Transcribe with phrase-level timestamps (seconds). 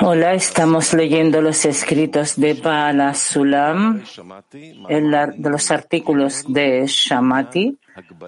[0.00, 4.02] Hola, estamos leyendo los escritos de Bala Sulam,
[4.88, 7.78] de los artículos de Shamati,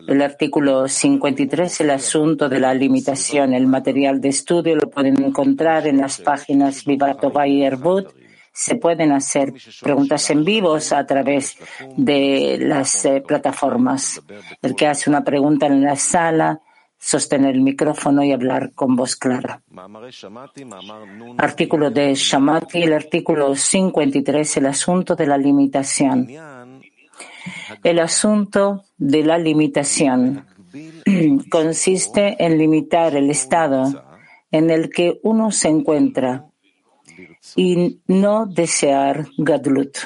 [0.08, 3.54] el artículo 53, el asunto de la limitación.
[3.54, 8.08] El material de estudio lo pueden encontrar en las páginas Vivatova y Erbut.
[8.52, 9.52] Se pueden hacer
[9.82, 11.56] preguntas en vivos a través
[11.96, 14.22] de las eh, plataformas.
[14.62, 16.60] El que hace una pregunta en la sala
[17.04, 19.62] sostener el micrófono y hablar con voz clara.
[21.36, 26.26] Artículo de Shamati, el artículo 53, el asunto de la limitación.
[27.82, 30.46] El asunto de la limitación
[31.50, 34.02] consiste en limitar el estado
[34.50, 36.46] en el que uno se encuentra
[37.54, 39.98] y no desear Gadlut.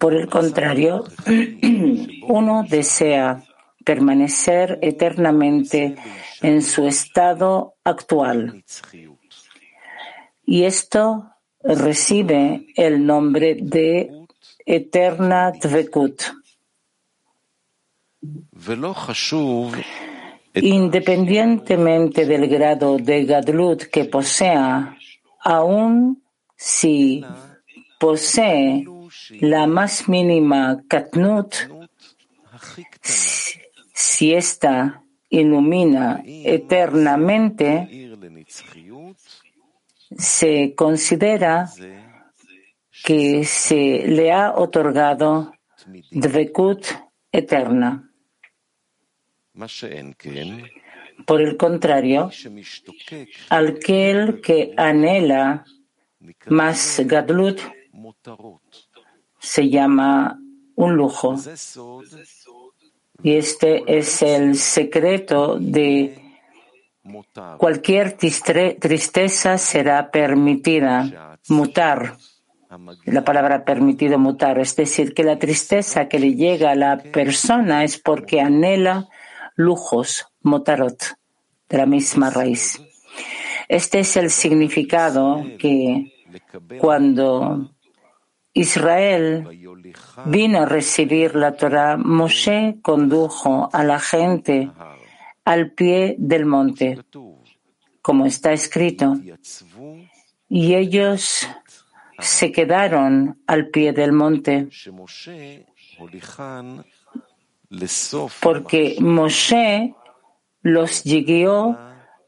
[0.00, 1.04] Por el contrario,
[2.26, 3.44] uno desea
[3.84, 5.96] permanecer eternamente
[6.42, 8.64] en su estado actual.
[10.46, 11.30] Y esto
[11.62, 14.10] recibe el nombre de
[14.66, 16.22] eterna Dvekut.
[20.54, 24.96] Independientemente del grado de Gadlut que posea,
[25.40, 26.22] aun
[26.56, 27.24] si
[27.98, 28.86] posee
[29.40, 31.54] la más mínima Katnut,
[34.14, 37.68] si ésta ilumina eternamente,
[40.16, 41.68] se considera
[43.04, 45.52] que se le ha otorgado
[46.12, 46.86] Dvekut
[47.32, 48.08] eterna.
[51.26, 52.30] Por el contrario,
[53.50, 55.64] aquel que anhela
[56.46, 57.60] más Gadlut
[59.40, 60.38] se llama
[60.76, 61.36] un lujo.
[63.22, 66.20] Y este es el secreto de
[67.58, 72.16] cualquier tristeza será permitida mutar.
[73.04, 77.84] La palabra permitido mutar, es decir, que la tristeza que le llega a la persona
[77.84, 79.08] es porque anhela
[79.54, 81.16] lujos, motarot,
[81.68, 82.82] de la misma raíz.
[83.68, 86.12] Este es el significado que
[86.80, 87.73] cuando
[88.54, 89.48] Israel
[90.26, 94.70] vino a recibir la Torah, Moshe condujo a la gente
[95.44, 97.00] al pie del monte,
[98.00, 99.16] como está escrito,
[100.48, 101.48] y ellos
[102.20, 104.68] se quedaron al pie del monte,
[108.40, 109.94] porque Moshe
[110.62, 111.76] los guió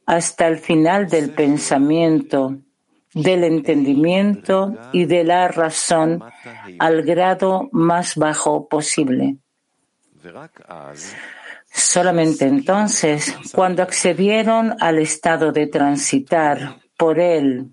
[0.06, 2.59] hasta el final del pensamiento
[3.16, 6.22] del entendimiento y de la razón
[6.78, 9.38] al grado más bajo posible.
[11.72, 17.71] Solamente entonces, cuando accedieron al estado de transitar por él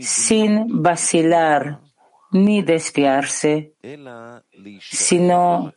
[0.00, 1.80] sin vacilar
[2.30, 3.74] ni desviarse,
[4.80, 5.74] sino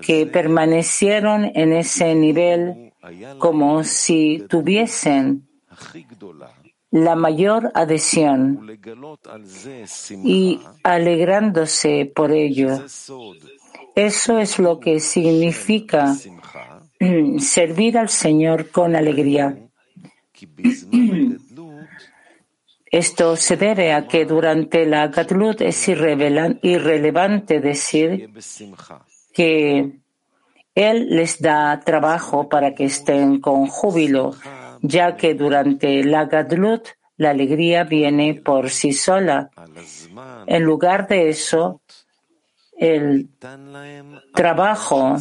[0.00, 2.92] que permanecieron en ese nivel
[3.38, 5.48] como si tuviesen
[6.90, 8.78] la mayor adhesión
[10.24, 12.84] y alegrándose por ello.
[13.94, 16.16] Eso es lo que significa
[17.40, 19.58] servir al Señor con alegría.
[22.90, 28.30] Esto se debe a que durante la Gatlut es irrelevante decir
[29.34, 30.00] que
[30.74, 34.32] Él les da trabajo para que estén con júbilo
[34.82, 39.50] ya que durante la Gadlut la alegría viene por sí sola.
[40.46, 41.82] En lugar de eso,
[42.76, 43.28] el
[44.34, 45.16] trabajo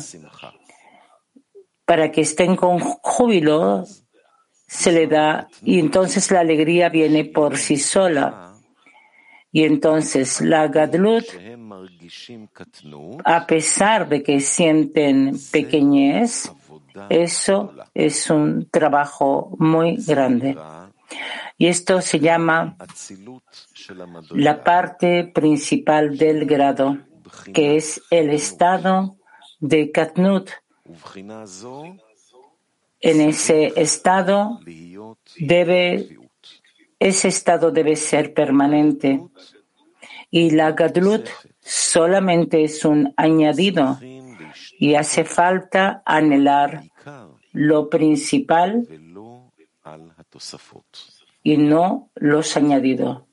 [1.85, 3.85] para que estén con júbilo
[4.68, 8.53] se le da y entonces la alegría viene por sí sola.
[9.51, 11.25] Y entonces la Gadlut,
[13.24, 16.51] a pesar de que sienten pequeñez,
[17.09, 20.57] eso es un trabajo muy grande.
[21.57, 22.77] Y esto se llama
[24.31, 26.97] la parte principal del grado,
[27.53, 29.15] que es el estado
[29.59, 30.51] de Katnut.
[33.00, 34.59] En ese estado
[35.38, 36.17] debe,
[37.00, 39.21] ese estado debe ser permanente.
[40.29, 41.27] Y la Gadlut
[41.61, 43.97] solamente es un añadido
[44.79, 46.83] y hace falta anhelar
[47.53, 48.88] lo principal
[51.44, 53.24] y no los añadidos.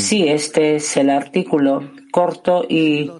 [0.00, 3.10] Sí, este es el artículo corto y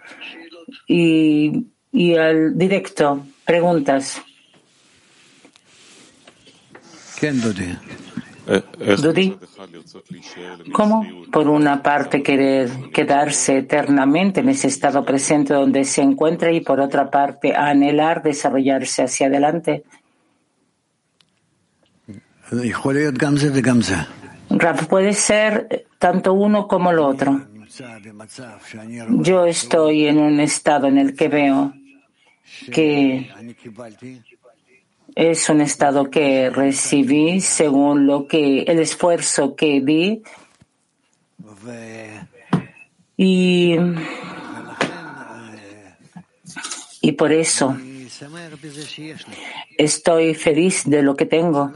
[0.86, 3.26] y, y al directo.
[3.44, 4.20] Preguntas.
[9.00, 9.36] Dudi,
[10.72, 16.60] ¿cómo por una parte querer quedarse eternamente en ese estado presente donde se encuentra y
[16.60, 19.84] por otra parte anhelar desarrollarse hacia adelante?
[24.88, 27.46] puede ser tanto uno como lo otro.
[29.10, 31.72] Yo estoy en un estado en el que veo
[32.72, 33.30] que
[35.20, 40.22] es un estado que recibí según lo que el esfuerzo que di.
[43.18, 43.76] Y,
[47.02, 47.76] y por eso
[49.76, 51.70] estoy feliz de lo que tengo,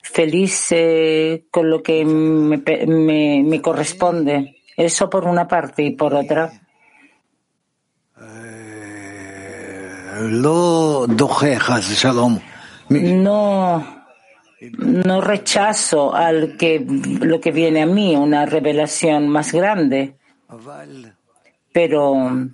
[0.00, 4.62] feliz eh, con lo que me, me, me corresponde.
[4.76, 6.65] Eso por una parte y por otra
[12.88, 13.84] no,
[14.78, 16.84] no rechazo al que
[17.20, 20.16] lo que viene a mí, una revelación más grande,
[21.72, 22.52] pero em,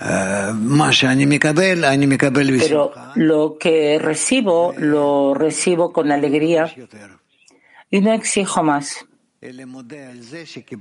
[0.00, 0.52] eh,
[2.68, 6.72] pero lo que recibo, lo recibo con alegría
[7.90, 9.06] y no exijo más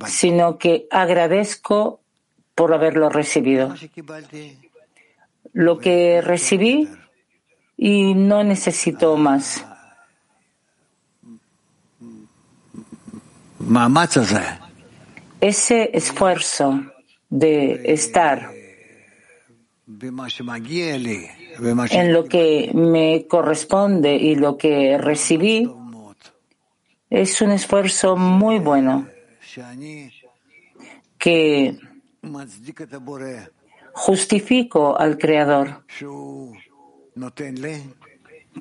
[0.08, 2.02] sino que agradezco
[2.56, 3.74] por haberlo recibido.
[5.54, 6.88] Lo que recibí
[7.78, 9.66] y no necesito más.
[15.40, 16.82] Ese esfuerzo
[17.30, 18.52] de estar
[21.92, 25.70] en lo que me corresponde y lo que recibí
[27.12, 29.08] es un esfuerzo muy bueno
[31.20, 31.78] que
[33.92, 35.84] justifico al Creador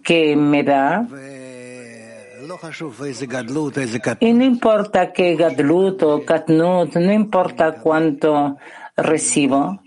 [0.02, 1.06] que me da
[4.20, 8.58] y no importa qué gadlut o katnut, no importa cuánto
[8.96, 9.80] recibo,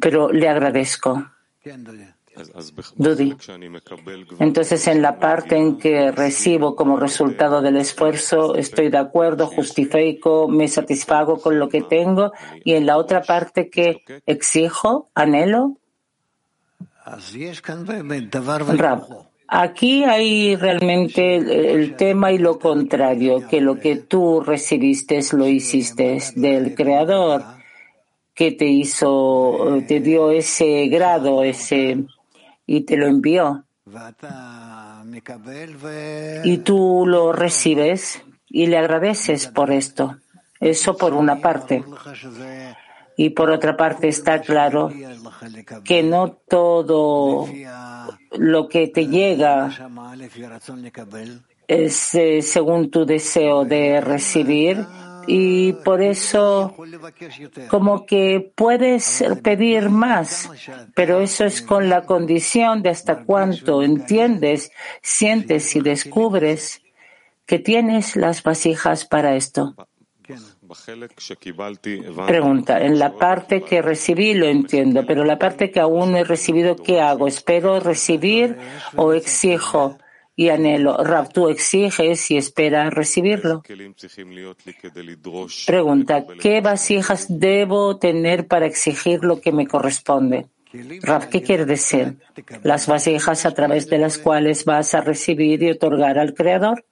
[0.00, 1.24] pero le agradezco.
[2.96, 3.34] Dudi.
[4.38, 10.48] Entonces, en la parte en que recibo como resultado del esfuerzo, estoy de acuerdo, justifico,
[10.48, 12.32] me satisfago con lo que tengo,
[12.64, 15.76] y en la otra parte que exijo, anhelo.
[19.54, 21.36] Aquí hay realmente
[21.74, 27.44] el tema y lo contrario, que lo que tú recibiste lo hiciste del Creador,
[28.34, 32.04] que te hizo, te dio ese grado, ese
[32.66, 33.64] y te lo envió.
[36.44, 40.16] Y tú lo recibes y le agradeces por esto.
[40.60, 41.84] Eso por una parte.
[43.16, 44.90] Y por otra parte está claro
[45.84, 47.46] que no todo
[48.32, 49.70] lo que te llega
[51.68, 54.86] es eh, según tu deseo de recibir,
[55.26, 56.74] y por eso
[57.68, 60.50] como que puedes pedir más,
[60.94, 66.82] pero eso es con la condición de hasta cuánto entiendes, sientes y descubres
[67.46, 69.74] que tienes las vasijas para esto.
[72.26, 76.24] Pregunta, en la parte que recibí lo entiendo, pero la parte que aún no he
[76.24, 77.26] recibido, ¿qué hago?
[77.26, 78.56] ¿Espero recibir
[78.96, 79.98] o exijo?
[80.34, 80.96] Y anhelo.
[81.04, 83.62] Rab, tú exiges y esperas recibirlo.
[85.66, 90.46] Pregunta, ¿qué vasijas debo tener para exigir lo que me corresponde?
[91.02, 92.18] Rab, ¿qué quiere decir?
[92.62, 96.84] Las vasijas a través de las cuales vas a recibir y otorgar al Creador.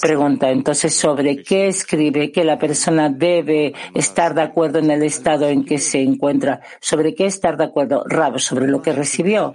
[0.00, 5.48] Pregunta entonces sobre qué escribe que la persona debe estar de acuerdo en el estado
[5.48, 6.60] en que se encuentra.
[6.80, 8.04] ¿Sobre qué estar de acuerdo?
[8.06, 9.54] Rab, sobre lo que recibió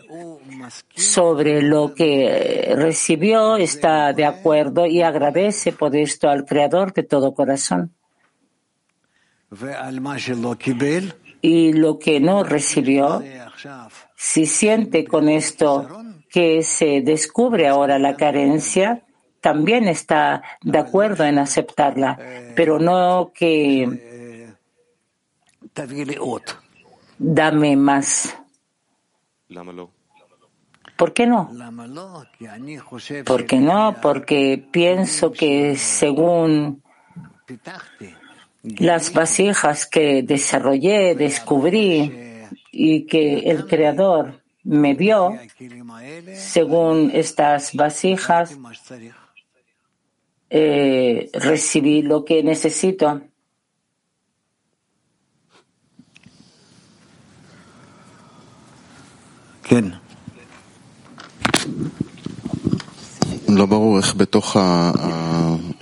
[0.96, 7.34] sobre lo que recibió, está de acuerdo y agradece por esto al Creador de todo
[7.34, 7.94] corazón.
[11.42, 13.24] Y lo que no recibió,
[14.16, 15.88] si siente con esto
[16.30, 19.04] que se descubre ahora la carencia,
[19.42, 22.20] también está de acuerdo en aceptarla,
[22.56, 24.48] pero no que
[27.18, 28.36] dame más.
[30.98, 31.52] ¿Por qué no?
[33.26, 33.96] ¿Por qué no?
[34.02, 36.82] Porque pienso que según
[38.64, 45.34] las vasijas que desarrollé, descubrí y que el Creador me vio,
[46.36, 48.58] según estas vasijas,
[50.50, 53.22] eh, recibí lo que necesito.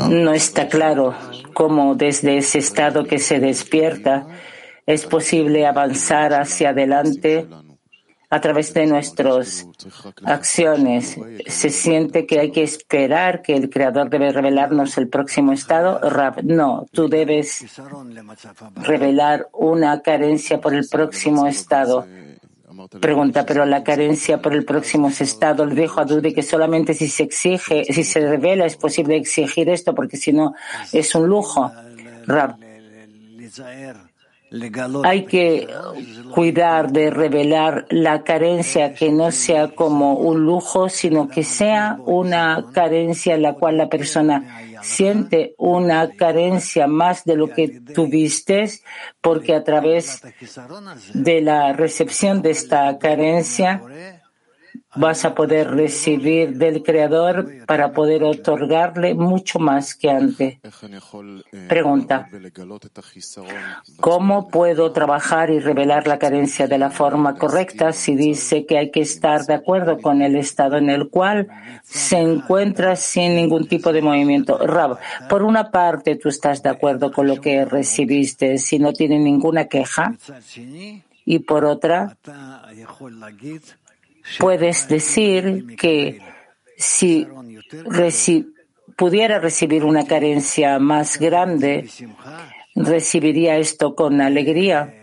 [0.10, 1.15] No está claro
[1.54, 4.27] cómo desde ese estado que se despierta
[4.86, 7.48] es posible avanzar hacia adelante
[8.29, 9.67] a través de nuestras
[10.24, 11.17] acciones.
[11.48, 16.00] Se siente que hay que esperar que el Creador debe revelarnos el próximo estado.
[16.44, 17.65] No, tú debes
[18.75, 22.05] revelar una carencia por el próximo estado.
[23.00, 27.08] Pregunta, pero la carencia por el próximo estado, le dejo a duda que solamente si
[27.08, 30.53] se exige, si se revela es posible exigir esto, porque si no
[30.91, 31.72] es un lujo.
[32.27, 32.58] Rab,
[35.03, 35.67] hay que
[36.33, 42.65] cuidar de revelar la carencia que no sea como un lujo, sino que sea una
[42.71, 48.69] carencia en la cual la persona siente una carencia más de lo que tuviste,
[49.19, 50.21] porque a través
[51.13, 53.81] de la recepción de esta carencia,
[54.96, 60.58] vas a poder recibir del Creador para poder otorgarle mucho más que antes.
[61.67, 62.27] Pregunta.
[64.00, 68.91] ¿Cómo puedo trabajar y revelar la carencia de la forma correcta si dice que hay
[68.91, 71.48] que estar de acuerdo con el estado en el cual
[71.84, 74.58] se encuentra sin ningún tipo de movimiento?
[74.58, 74.98] Rab,
[75.29, 79.65] por una parte tú estás de acuerdo con lo que recibiste si no tiene ninguna
[79.65, 80.15] queja
[81.25, 82.17] y por otra
[84.39, 86.22] puedes decir que
[86.77, 87.27] si
[88.96, 91.89] pudiera recibir una carencia más grande,
[92.75, 94.94] recibiría esto con alegría.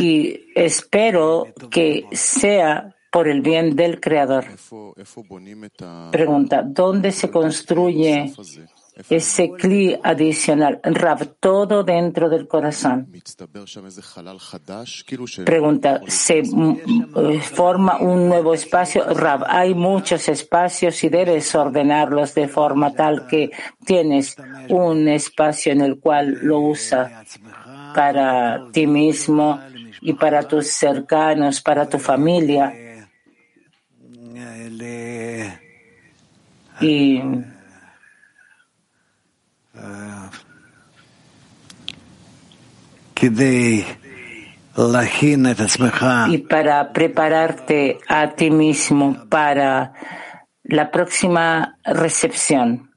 [0.00, 4.44] Y espero que sea por el bien del Creador.
[6.12, 8.32] Pregunta, ¿dónde se construye
[9.08, 13.08] ese cli adicional, Rab, todo dentro del corazón.
[15.44, 16.76] Pregunta, ¿se mm,
[17.16, 19.04] eh, forma un nuevo espacio?
[19.14, 23.50] Rab, hay muchos espacios y debes ordenarlos de forma tal que
[23.84, 24.36] tienes
[24.68, 27.24] un espacio en el cual lo usa
[27.94, 29.58] para ti mismo
[30.02, 32.74] y para tus cercanos, para tu familia.
[36.80, 37.22] Y
[46.30, 49.92] y para prepararte a ti mismo para
[50.64, 52.90] la próxima recepción.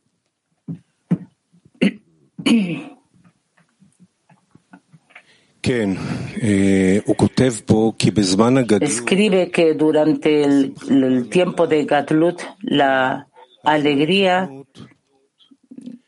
[8.86, 13.28] Escribe que durante el, el tiempo de Gadlut la
[13.64, 14.50] alegría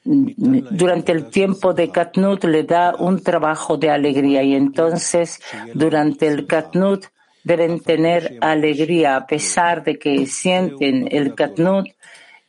[0.07, 5.39] durante el tiempo de Katnut le da un trabajo de alegría y entonces
[5.73, 7.05] durante el Katnut
[7.43, 11.87] deben tener alegría a pesar de que sienten el Katnut.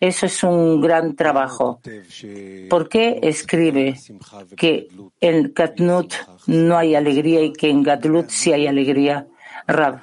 [0.01, 1.81] Eso es un gran trabajo.
[2.71, 3.97] ¿Por qué escribe
[4.57, 4.87] que
[5.21, 6.15] en Katnut
[6.47, 9.27] no hay alegría y que en Gadlut sí hay alegría?
[9.67, 10.03] Rab.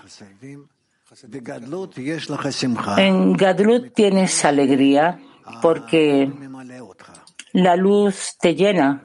[2.97, 5.17] En Gadlut tienes alegría
[5.61, 6.29] porque
[7.55, 9.01] la luz te llena.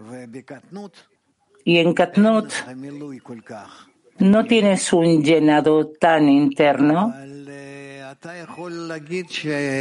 [1.65, 2.53] Y en Katnut
[4.19, 7.15] no tienes un llenado tan interno,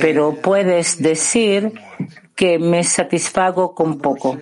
[0.01, 1.73] pero puedes decir
[2.35, 4.37] que me satisfago con poco.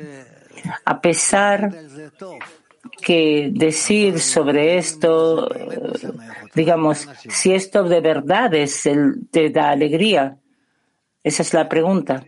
[0.84, 1.74] A pesar
[3.01, 5.48] que decir sobre esto,
[6.53, 10.38] digamos, si esto de verdad es el, te da alegría.
[11.24, 12.25] Esa es la pregunta.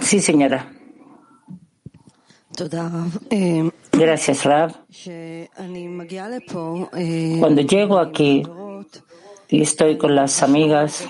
[0.00, 0.70] Sí, señora.
[3.92, 4.72] Gracias, Rab.
[7.40, 8.42] Cuando llego aquí
[9.48, 11.06] y estoy con las amigas,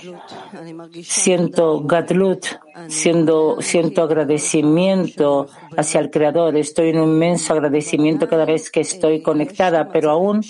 [1.02, 2.46] siento Gadlut,
[2.88, 6.56] siendo, siento agradecimiento hacia el Creador.
[6.56, 10.42] Estoy en un inmenso agradecimiento cada vez que estoy conectada, pero aún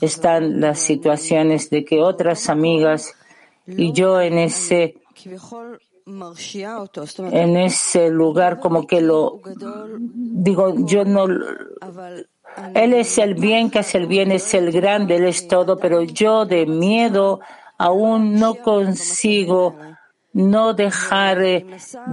[0.00, 3.14] están las situaciones de que otras amigas
[3.66, 4.96] y yo en ese
[7.32, 9.40] en ese lugar como que lo
[10.04, 11.26] digo yo no
[12.74, 16.02] él es el bien que hace el bien es el grande él es todo pero
[16.02, 17.40] yo de miedo
[17.76, 19.74] aún no consigo
[20.32, 21.66] no dejar eh,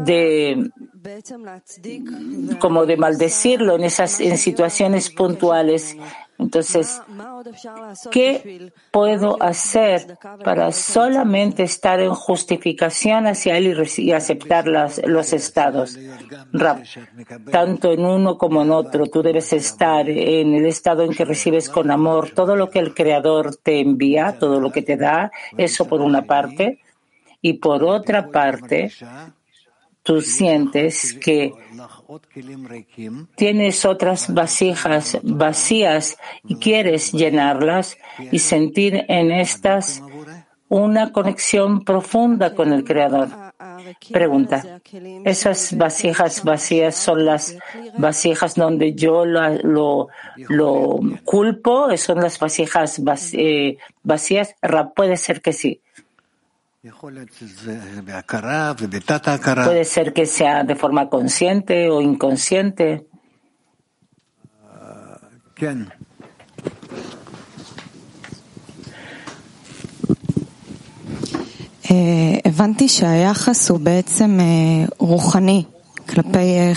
[0.06, 0.72] de
[2.60, 5.98] como de maldecirlo en esas en situaciones puntuales.
[6.44, 7.02] Entonces,
[8.12, 15.98] ¿qué puedo hacer para solamente estar en justificación hacia él y, aceptar los estados?
[17.50, 21.70] tanto en uno como en otro, tú debes estar en el estado en que recibes
[21.70, 25.88] con amor todo lo que el Creador te envía, todo lo que te da, eso
[25.88, 26.80] por una parte.
[27.42, 28.92] Y por otra parte,
[30.02, 31.54] tú sientes que
[33.36, 37.98] tienes otras vasijas vacías y quieres llenarlas
[38.32, 40.02] y sentir en estas
[40.70, 43.30] una conexión profunda con el Creador.
[44.12, 44.82] Pregunta,
[45.24, 47.56] ¿esas vasijas vacías son las
[47.98, 50.08] vasijas donde yo lo,
[50.50, 51.96] lo, culpo?
[51.98, 53.00] ¿Son las vasijas
[53.34, 54.56] eh, vacías?
[54.96, 55.82] Puede ser que sí.
[59.64, 63.08] Puede ser que sea de forma consciente o inconsciente.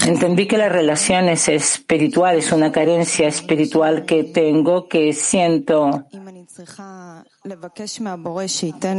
[0.06, 6.06] Entendí que la relación es espiritual, es una carencia espiritual que tengo, que siento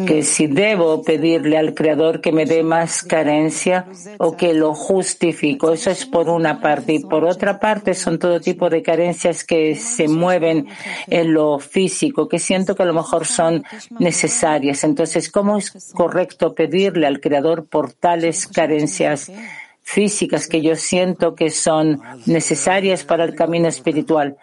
[0.05, 3.87] que si debo pedirle al Creador que me dé más carencia
[4.17, 5.73] o que lo justifico.
[5.73, 6.93] Eso es por una parte.
[6.93, 10.67] Y por otra parte son todo tipo de carencias que se mueven
[11.07, 13.63] en lo físico, que siento que a lo mejor son
[13.99, 14.83] necesarias.
[14.83, 19.31] Entonces, ¿cómo es correcto pedirle al Creador por tales carencias?
[19.87, 24.35] físicas que yo siento que son necesarias para el camino espiritual.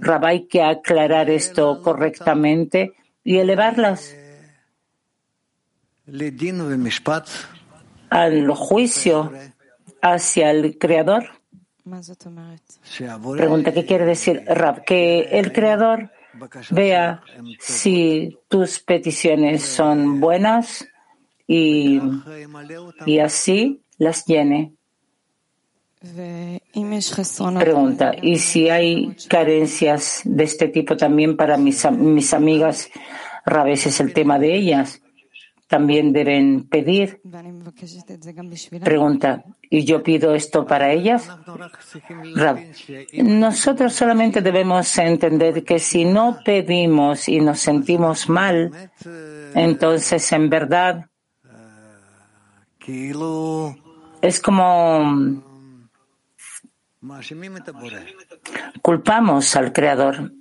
[0.00, 2.92] Rabbi, que aclarar esto correctamente
[3.24, 4.14] y elevarlas
[8.10, 9.32] al juicio
[10.02, 11.24] hacia el Creador.
[13.36, 14.84] Pregunta, ¿qué quiere decir Rab?
[14.84, 16.10] Que el Creador
[16.70, 17.22] vea
[17.58, 20.86] si tus peticiones son buenas
[21.46, 22.00] y,
[23.06, 24.74] y así las llene.
[27.58, 32.90] Pregunta, ¿y si hay carencias de este tipo también para mis, mis amigas?
[33.44, 35.02] A veces el tema de ellas.
[35.66, 37.22] También deben pedir.
[38.84, 41.30] Pregunta, ¿y yo pido esto para ellas?
[43.22, 48.90] nosotros solamente debemos entender que si no pedimos y nos sentimos mal,
[49.54, 51.06] entonces en verdad
[54.20, 55.51] es como
[58.80, 60.32] Culpamos al Creador.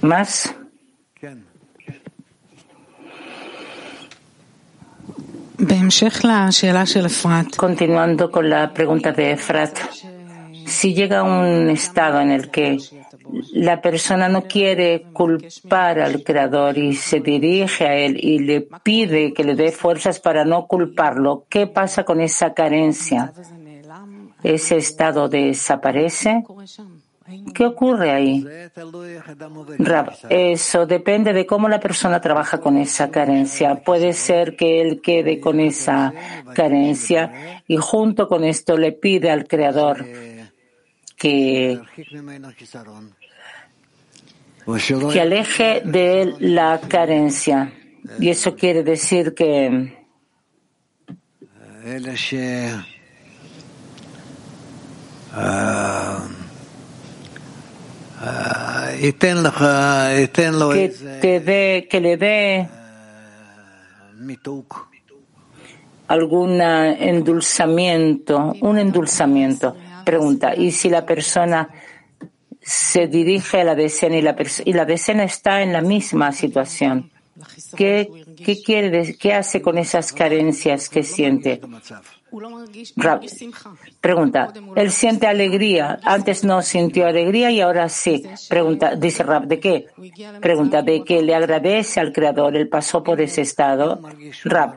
[0.00, 0.54] ¿Más?
[7.56, 9.76] Continuando con la pregunta de Efrat,
[10.66, 12.78] si llega un estado en el que
[13.52, 19.32] la persona no quiere culpar al Creador y se dirige a Él y le pide
[19.32, 21.44] que le dé fuerzas para no culparlo.
[21.48, 23.32] ¿Qué pasa con esa carencia?
[24.42, 26.44] ¿Ese estado desaparece?
[27.54, 28.46] ¿Qué ocurre ahí?
[30.30, 33.82] eso depende de cómo la persona trabaja con esa carencia.
[33.82, 36.12] Puede ser que él quede con esa
[36.54, 40.06] carencia y junto con esto le pide al Creador
[41.18, 41.80] que
[45.12, 47.72] que aleje de él la carencia.
[48.18, 49.94] Y eso quiere decir que
[60.70, 60.88] que
[61.20, 62.68] te dé, que le dé
[66.08, 69.76] algún endulzamiento, un endulzamiento.
[70.04, 71.68] Pregunta, ¿y si la persona
[72.68, 77.10] se dirige a la decena y la, y la decena está en la misma situación.
[77.76, 78.10] ¿Qué,
[78.44, 81.62] qué quiere, qué hace con esas carencias que siente?
[84.00, 88.22] pregunta, él siente alegría, antes no sintió alegría y ahora sí.
[88.48, 89.86] Pregunta, dice Rab, ¿de qué?
[90.40, 94.00] Pregunta, de que le agradece al Creador, él pasó por ese estado.
[94.44, 94.76] Rab,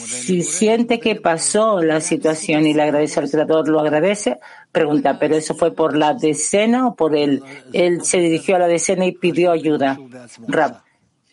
[0.00, 4.40] si siente que pasó la situación y le agradece al Creador, ¿lo agradece?
[4.72, 7.42] Pregunta, ¿pero eso fue por la decena o por él?
[7.72, 9.98] Él se dirigió a la decena y pidió ayuda.
[10.46, 10.82] Rab,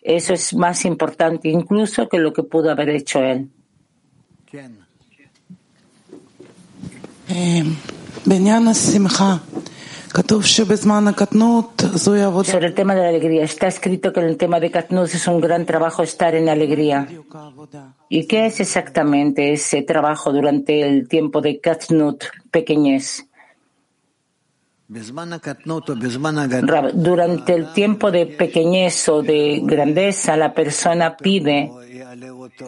[0.02, 3.50] eso es más importante incluso que lo que pudo haber hecho él.
[12.52, 15.28] Sobre el tema de la alegría, está escrito que en el tema de Katnut es
[15.28, 17.08] un gran trabajo estar en alegría.
[18.10, 23.27] ¿Y qué es exactamente ese trabajo durante el tiempo de Katnut, pequeñez?
[26.94, 31.70] Durante el tiempo de pequeñez o de grandeza, la persona pide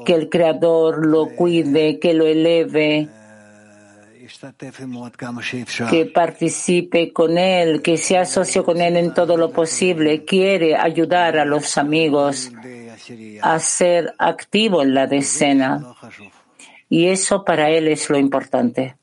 [0.05, 3.07] que el Creador lo cuide, que lo eleve,
[5.89, 11.37] que participe con él, que se asocie con él en todo lo posible, quiere ayudar
[11.37, 12.51] a los amigos
[13.41, 15.95] a ser activo en la decena.
[16.89, 18.97] Y eso para él es lo importante.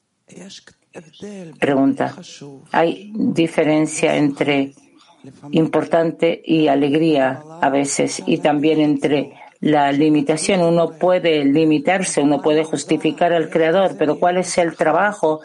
[1.58, 2.14] Pregunta.
[2.72, 4.72] ¿Hay diferencia entre
[5.50, 10.62] importante y alegría a veces y también entre la limitación.
[10.62, 15.40] Uno puede limitarse, uno puede justificar al Creador, pero ¿cuál es el trabajo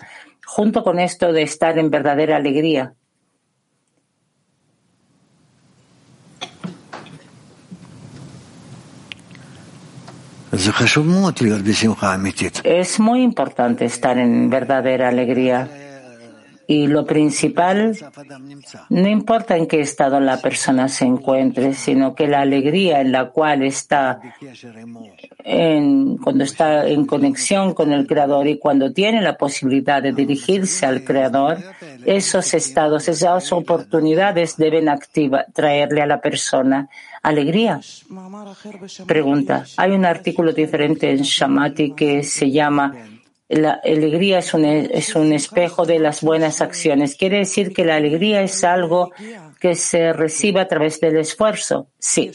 [0.45, 2.93] junto con esto de estar en verdadera alegría?
[12.65, 15.69] Es muy importante estar en verdadera alegría.
[16.67, 17.97] Y lo principal,
[18.89, 23.29] no importa en qué estado la persona se encuentre, sino que la alegría en la
[23.29, 24.19] cual está
[25.43, 30.85] en, cuando está en conexión con el Creador y cuando tiene la posibilidad de dirigirse
[30.85, 31.57] al Creador,
[32.05, 36.89] esos estados, esas oportunidades deben activa, traerle a la persona
[37.21, 37.79] alegría.
[39.05, 39.65] Pregunta.
[39.77, 42.93] Hay un artículo diferente en Shamati que se llama
[43.51, 47.15] la alegría es un, es un espejo de las buenas acciones.
[47.15, 49.11] Quiere decir que la alegría es algo
[49.59, 51.87] que se recibe a través del esfuerzo.
[51.99, 52.31] Sí.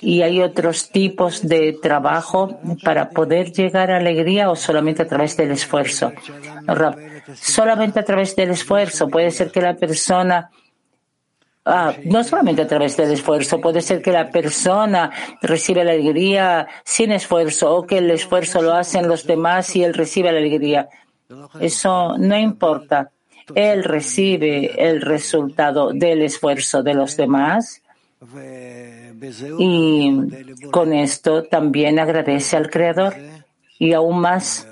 [0.00, 5.36] ¿Y hay otros tipos de trabajo para poder llegar a alegría o solamente a través
[5.36, 6.12] del esfuerzo?
[7.34, 9.08] Solamente a través del esfuerzo.
[9.08, 10.50] Puede ser que la persona
[11.64, 15.10] Ah, no solamente a través del esfuerzo, puede ser que la persona
[15.42, 19.92] reciba la alegría sin esfuerzo o que el esfuerzo lo hacen los demás y él
[19.92, 20.88] recibe la alegría.
[21.60, 23.10] Eso no importa.
[23.54, 27.82] Él recibe el resultado del esfuerzo de los demás
[29.58, 30.10] y
[30.70, 33.14] con esto también agradece al Creador
[33.78, 34.66] y aún más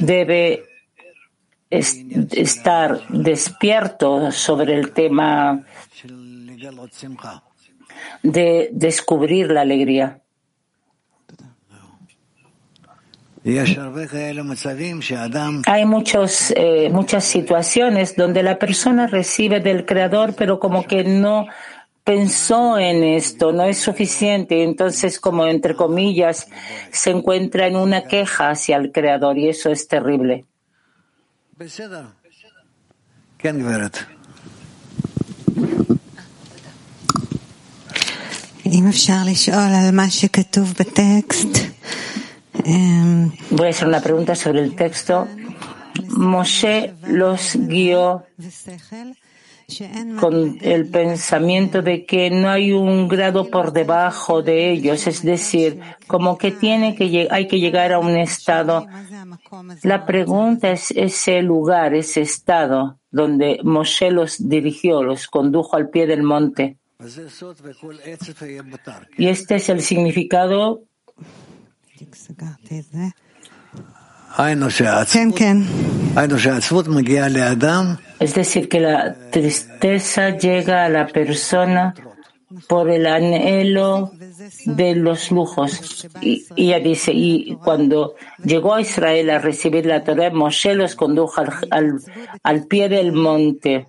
[0.00, 0.64] debe
[1.70, 5.64] estar despierto sobre el tema
[8.22, 10.20] de descubrir la alegría.
[15.66, 21.46] Hay muchos, eh, muchas situaciones donde la persona recibe del Creador, pero como que no
[22.04, 26.48] pensó en esto, no es suficiente, entonces como entre comillas
[26.90, 30.46] se encuentra en una queja hacia el Creador y eso es terrible.
[43.50, 45.26] Voy a hacer una pregunta sobre el texto.
[46.08, 48.24] Moshe los guió
[50.18, 55.80] con el pensamiento de que no hay un grado por debajo de ellos, es decir,
[56.06, 58.86] como que tiene que hay que llegar a un estado
[59.82, 66.06] la pregunta es ese lugar, ese estado donde Moshe los dirigió, los condujo al pie
[66.06, 66.78] del monte.
[69.16, 70.82] Y este es el significado.
[78.20, 81.92] Es decir, que la tristeza llega a la persona
[82.68, 84.12] por el anhelo
[84.64, 86.08] de los lujos.
[86.20, 91.40] Y, ella dice, y cuando llegó a Israel a recibir la Torah, Moshe los condujo
[91.70, 91.98] al,
[92.42, 93.88] al, pie del monte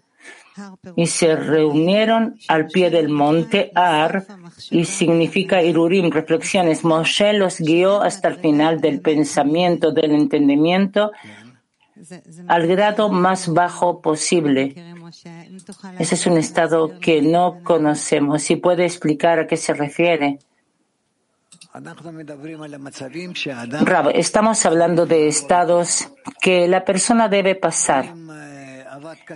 [0.95, 4.25] y se reunieron al pie del monte Ar
[4.71, 6.83] y significa Irurim, reflexiones.
[6.83, 11.11] Moshe los guió hasta el final del pensamiento, del entendimiento,
[12.47, 14.75] al grado más bajo posible.
[15.97, 18.43] Ese es un estado que no conocemos.
[18.43, 20.39] Si puede explicar a qué se refiere.
[24.13, 26.09] estamos hablando de estados
[26.41, 28.13] que la persona debe pasar.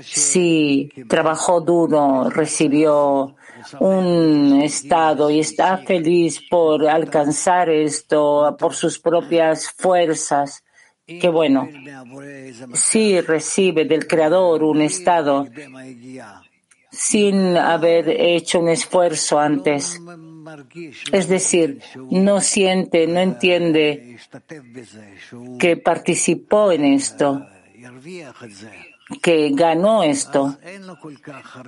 [0.02, 3.36] Si trabajó duro, recibió
[3.80, 10.63] un estado y está feliz por alcanzar esto por sus propias fuerzas,
[11.06, 11.67] que bueno,
[12.73, 15.47] si recibe del Creador un estado
[16.91, 19.99] sin haber hecho un esfuerzo antes,
[21.12, 24.17] es decir, no siente, no entiende
[25.60, 27.45] que participó en esto
[29.21, 30.57] que ganó esto.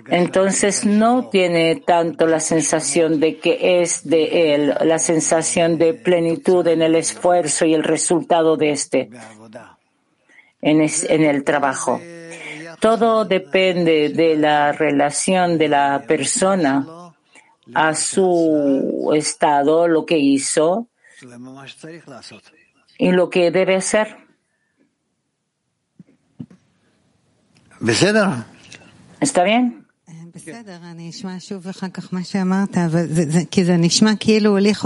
[0.07, 6.65] Entonces no tiene tanto la sensación de que es de él, la sensación de plenitud
[6.67, 9.09] en el esfuerzo y el resultado de este,
[10.61, 11.99] en, en el trabajo.
[12.79, 17.13] Todo depende de la relación de la persona
[17.73, 20.87] a su estado, lo que hizo
[22.97, 24.24] y lo que debe hacer.
[29.19, 29.85] ¿Está bien?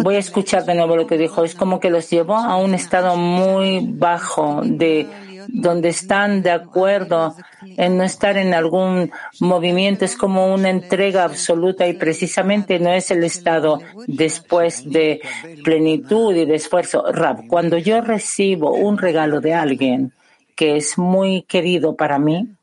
[0.04, 1.46] Voy a escuchar de nuevo lo que dijo.
[1.46, 5.08] Es como que los llevó a un estado muy bajo de
[5.48, 11.88] donde están de acuerdo en no estar en algún movimiento, es como una entrega absoluta
[11.88, 15.22] y precisamente no es el estado después de
[15.64, 17.04] plenitud y de esfuerzo.
[17.14, 20.12] Rab, cuando yo recibo un regalo de alguien
[20.56, 22.59] que es muy querido para mí,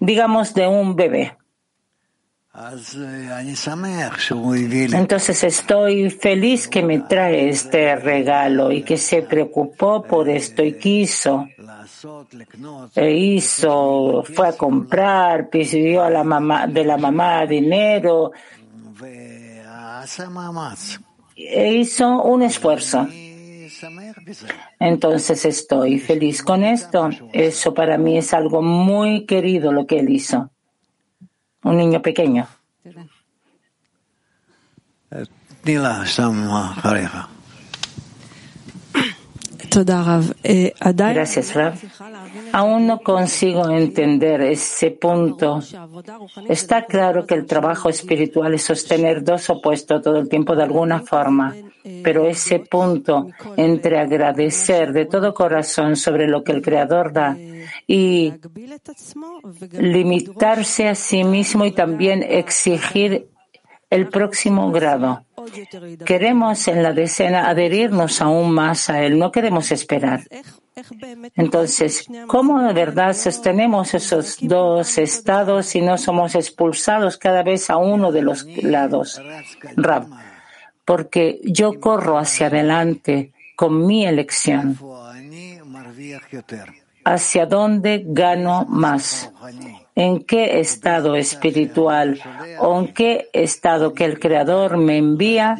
[0.00, 1.36] digamos de un bebé,
[4.92, 10.74] entonces estoy feliz que me trae este regalo y que se preocupó por esto y
[10.74, 11.48] quiso.
[12.94, 18.32] E hizo, fue a comprar, pidió a la mamá, de la mamá dinero.
[21.34, 23.08] E hizo un esfuerzo.
[24.78, 27.10] Entonces estoy feliz con esto.
[27.32, 30.50] Eso para mí es algo muy querido lo que él hizo
[31.64, 32.46] un niño pequeño.
[41.14, 41.74] Gracias, Rav.
[42.52, 45.60] Aún no consigo entender ese punto.
[46.48, 51.00] Está claro que el trabajo espiritual es sostener dos opuestos todo el tiempo de alguna
[51.00, 51.54] forma,
[52.02, 57.36] pero ese punto entre agradecer de todo corazón sobre lo que el Creador da
[57.86, 58.32] y
[59.72, 63.28] limitarse a sí mismo y también exigir
[63.92, 65.26] el próximo grado.
[66.06, 70.22] Queremos en la decena adherirnos aún más a Él, no queremos esperar.
[71.36, 77.76] Entonces, ¿cómo de verdad sostenemos esos dos estados y no somos expulsados cada vez a
[77.76, 79.20] uno de los lados?
[79.76, 80.06] Rab,
[80.86, 84.78] porque yo corro hacia adelante con mi elección
[87.04, 89.30] hacia dónde gano más,
[89.94, 92.20] en qué estado espiritual
[92.60, 95.56] o en qué estado que el Creador me envía,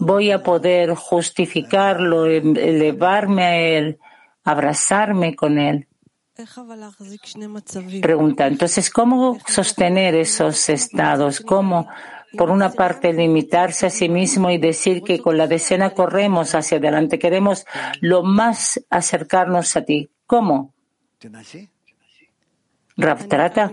[0.00, 3.98] voy a poder justificarlo, elevarme a Él,
[4.44, 5.86] abrazarme con Él.
[8.00, 11.40] Pregunta, entonces, ¿cómo sostener esos estados?
[11.40, 11.88] ¿Cómo,
[12.36, 16.78] por una parte, limitarse a sí mismo y decir que con la decena corremos hacia
[16.78, 17.66] adelante, queremos
[18.00, 20.10] lo más acercarnos a ti?
[20.26, 20.74] ¿Cómo?
[22.98, 23.70] Raptrata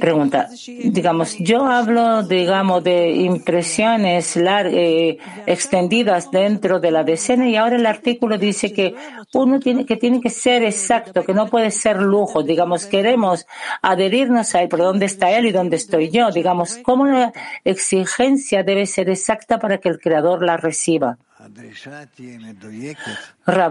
[0.00, 0.48] pregunta,
[0.84, 7.86] digamos, yo hablo, digamos, de impresiones eh, extendidas dentro de la decena y ahora el
[7.86, 8.96] artículo dice que
[9.34, 12.42] uno tiene que tiene que ser exacto, que no puede ser lujo.
[12.42, 13.46] Digamos, queremos
[13.80, 16.32] adherirnos a él, pero ¿dónde está él y dónde estoy yo?
[16.32, 17.32] Digamos, ¿cómo la
[17.64, 21.16] exigencia debe ser exacta para que el creador la reciba?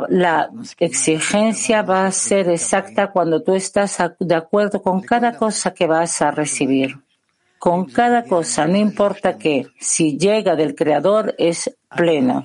[0.10, 5.88] La exigencia va a ser exacta cuando tú estás de acuerdo con cada cosa que
[5.88, 6.99] vas a recibir.
[7.60, 12.43] Con cada cosa, no importa qué, si llega del Creador es pleno.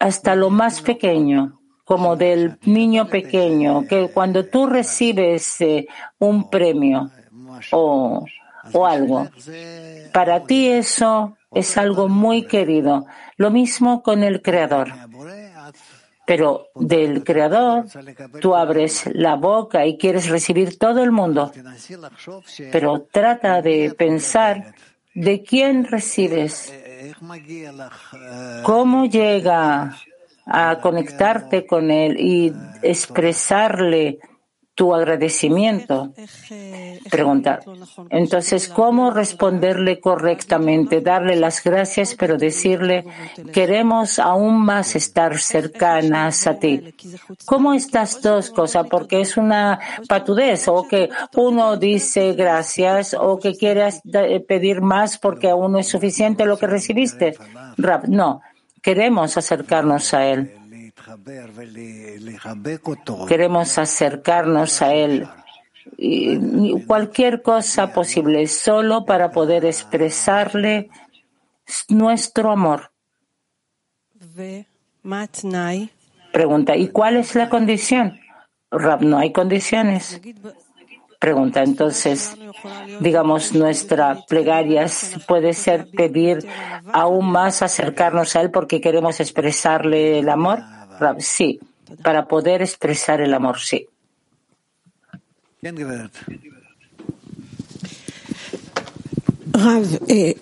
[0.00, 5.86] Hasta lo más pequeño, como del niño pequeño, que cuando tú recibes eh,
[6.18, 7.10] un premio
[7.70, 8.24] o,
[8.72, 9.28] o algo,
[10.12, 13.06] para ti eso es algo muy querido.
[13.36, 14.92] Lo mismo con el Creador.
[16.24, 17.86] Pero del Creador
[18.40, 21.52] tú abres la boca y quieres recibir todo el mundo.
[22.70, 24.74] Pero trata de pensar
[25.14, 26.72] de quién recibes.
[28.62, 29.96] ¿Cómo llega
[30.46, 34.18] a conectarte con Él y expresarle
[34.74, 36.12] tu agradecimiento.
[37.10, 37.60] Pregunta.
[38.08, 41.00] Entonces, ¿cómo responderle correctamente?
[41.00, 43.04] Darle las gracias, pero decirle,
[43.52, 46.94] queremos aún más estar cercanas a ti.
[47.44, 48.86] ¿Cómo estas dos cosas?
[48.88, 54.00] Porque es una patudez o que uno dice gracias o que quieras
[54.48, 57.34] pedir más porque aún no es suficiente lo que recibiste.
[58.08, 58.40] no.
[58.80, 60.61] Queremos acercarnos a Él.
[63.26, 65.28] Queremos acercarnos a Él.
[65.96, 70.90] Y cualquier cosa posible, solo para poder expresarle
[71.88, 72.92] nuestro amor.
[76.32, 78.20] Pregunta, ¿y cuál es la condición?
[78.70, 80.20] Rab, no hay condiciones.
[81.18, 82.36] Pregunta, entonces,
[83.00, 84.86] digamos, nuestra plegaria
[85.28, 86.48] puede ser pedir
[86.92, 90.60] aún más acercarnos a Él porque queremos expresarle el amor.
[91.02, 91.60] Rab, sí,
[92.02, 93.86] para poder expresar el amor, sí.
[100.08, 100.36] Eh,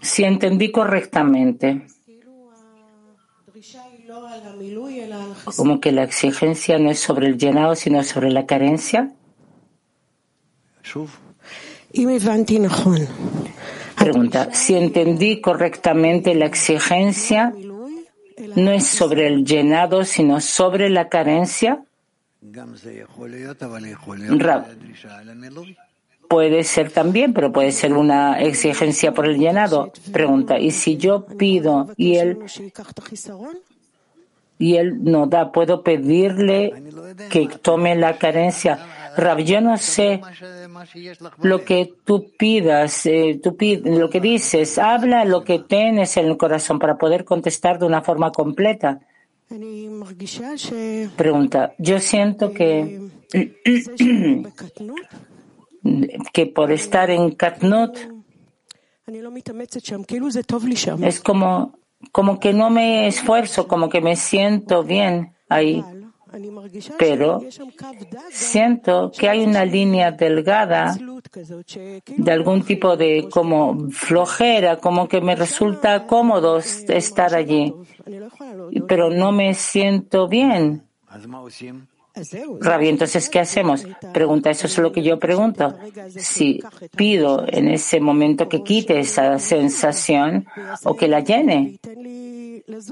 [0.00, 1.86] si entendí correctamente,
[5.56, 9.12] como que la exigencia no es sobre el llenado, sino sobre la carencia.
[13.96, 17.54] Pregunta, si entendí correctamente, la exigencia
[18.56, 21.82] no es sobre el llenado, sino sobre la carencia.
[26.28, 29.92] Puede ser también, pero puede ser una exigencia por el llenado.
[30.12, 32.38] Pregunta, ¿y si yo pido y él
[34.58, 36.72] y él no da, puedo pedirle
[37.30, 39.01] que tome la carencia?
[39.16, 40.20] Rab, yo no sé
[41.42, 46.36] lo que tú pidas, eh, tú lo que dices, habla lo que tienes en el
[46.36, 49.00] corazón para poder contestar de una forma completa.
[51.16, 53.10] Pregunta, yo siento que
[56.32, 57.98] que por estar en Katnut
[61.02, 61.78] es como,
[62.12, 65.84] como que no me esfuerzo, como que me siento bien ahí.
[66.98, 67.40] Pero
[68.30, 70.96] siento que hay una línea delgada
[72.16, 77.74] de algún tipo de como flojera, como que me resulta cómodo estar allí,
[78.88, 80.82] pero no me siento bien.
[82.60, 83.86] Rabbi, entonces, ¿qué hacemos?
[84.12, 85.74] Pregunta, eso es lo que yo pregunto.
[86.16, 86.60] Si
[86.94, 90.46] pido en ese momento que quite esa sensación
[90.84, 91.78] o que la llene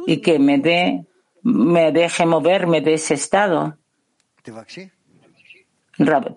[0.07, 1.05] y que me dé,
[1.42, 3.76] me deje moverme de ese estado.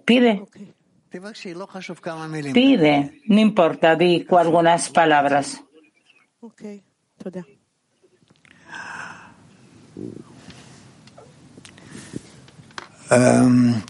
[0.05, 0.43] Pide.
[2.53, 5.63] Pide, no importa, di algunas palabras.
[13.11, 13.83] Um,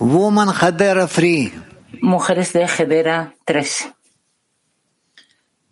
[0.00, 1.67] Woman Hadera Free.
[2.00, 3.94] Mujeres de Hedera 3.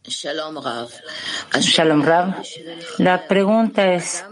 [0.08, 2.34] Shalom Rav.
[2.98, 4.24] La pregunta es,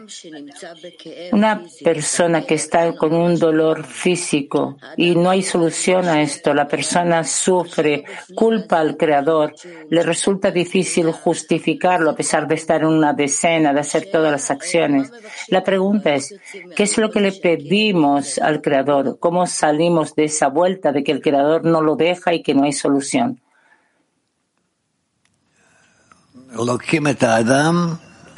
[1.33, 6.69] una persona que está con un dolor físico y no hay solución a esto, la
[6.69, 9.55] persona sufre, culpa al Creador,
[9.91, 14.51] le resulta difícil justificarlo a pesar de estar en una decena, de hacer todas las
[14.51, 15.11] acciones.
[15.49, 16.35] La pregunta es,
[16.77, 19.19] ¿qué es lo que le pedimos al Creador?
[19.19, 22.65] ¿Cómo salimos de esa vuelta de que el Creador no lo deja y que no
[22.65, 23.44] hay solución?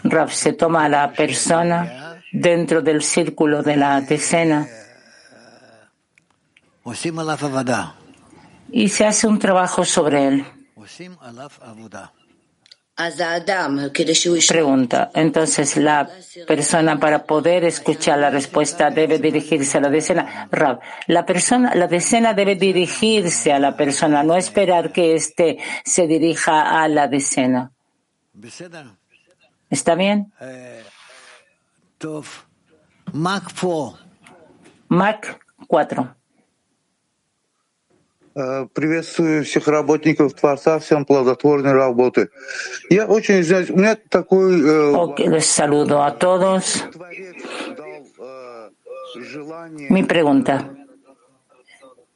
[0.05, 4.67] Rav se toma a la persona dentro del círculo de la decena
[8.71, 10.47] y se hace un trabajo sobre él.
[14.49, 15.11] Pregunta.
[15.15, 16.09] Entonces, la
[16.47, 20.49] persona para poder escuchar la respuesta debe dirigirse a la decena.
[20.51, 26.07] Rav, la persona, la decena debe dirigirse a la persona, no esperar que éste se
[26.07, 27.76] dirija a la decena.
[29.70, 30.32] ¿Está bien?
[33.14, 33.54] Mac
[35.68, 36.16] 4.
[38.74, 42.30] Приветствую всех работников Творца, всем плодотворной работы.
[42.90, 44.62] Я очень, знаете, у меня такой...
[44.62, 46.84] Okay, les saludo a todos.
[49.90, 50.74] Mi pregunta.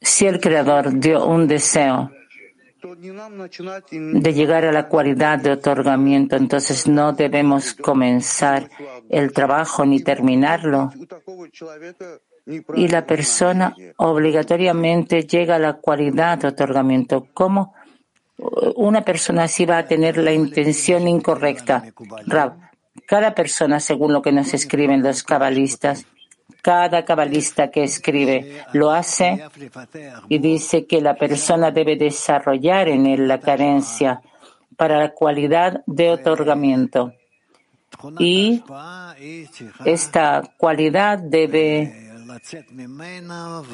[0.00, 2.10] Si el Creador dio un deseo
[2.81, 8.69] de llegar a la cualidad de otorgamiento, entonces no debemos comenzar
[9.09, 10.91] el trabajo ni terminarlo.
[12.75, 17.27] Y la persona obligatoriamente llega a la cualidad de otorgamiento.
[17.33, 17.73] ¿Cómo
[18.75, 21.83] una persona así va a tener la intención incorrecta?
[23.05, 26.05] cada persona, según lo que nos escriben los cabalistas,
[26.61, 29.43] cada cabalista que escribe lo hace
[30.29, 34.21] y dice que la persona debe desarrollar en él la carencia
[34.77, 37.13] para la cualidad de otorgamiento.
[38.19, 38.63] Y
[39.85, 42.09] esta cualidad debe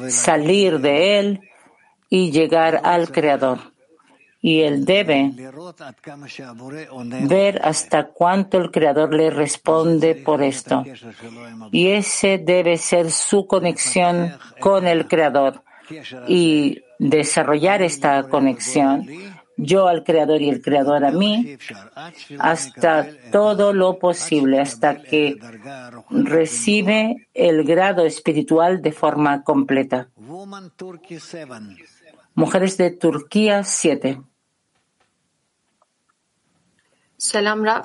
[0.08, 1.40] salir de él
[2.10, 3.77] y llegar al Creador
[4.40, 5.32] y él debe
[7.22, 10.84] ver hasta cuánto el Creador le responde por esto.
[11.72, 15.62] Y ese debe ser su conexión con el Creador.
[16.28, 19.08] Y desarrollar esta conexión,
[19.56, 21.56] yo al Creador y el Creador a mí,
[22.38, 25.36] hasta todo lo posible, hasta que
[26.10, 30.08] recibe el grado espiritual de forma completa.
[32.34, 34.20] Mujeres de Turquía 7.
[37.17, 37.83] Selam Rab.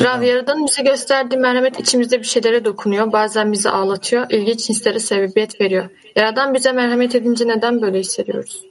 [0.00, 3.12] Rab Yaradan'ın bize gösterdiği merhamet içimizde bir şeylere dokunuyor.
[3.12, 4.30] Bazen bizi ağlatıyor.
[4.30, 5.88] ilginç hislere sebebiyet veriyor.
[6.16, 8.62] Yaradan bize merhamet edince neden böyle hissediyoruz?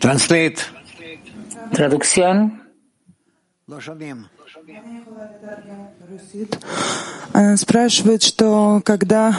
[0.00, 0.56] Translate.
[1.72, 2.50] Traducción.
[7.56, 9.36] Спрашивает, что когда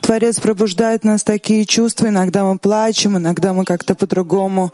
[0.00, 4.72] Творец пробуждает в нас такие чувства, иногда мы плачем, иногда мы как-то по-другому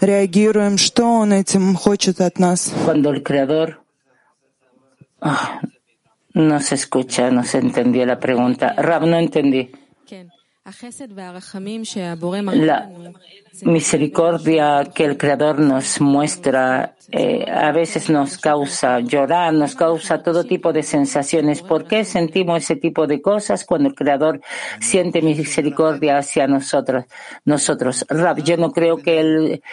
[0.00, 2.72] реагируем, что Он этим хочет от нас?
[2.84, 3.80] Cuando el Creador
[5.20, 5.60] ah,
[6.34, 8.74] no se escucha, no se entendió la pregunta.
[8.76, 9.70] Rab, no entendí.
[12.57, 12.89] La
[13.63, 20.43] misericordia que el Creador nos muestra eh, a veces nos causa llorar, nos causa todo
[20.43, 21.61] tipo de sensaciones.
[21.61, 24.41] ¿Por qué sentimos ese tipo de cosas cuando el Creador
[24.81, 27.05] siente misericordia hacia nosotros?
[27.45, 29.63] Nosotros, Rab, yo no creo que Él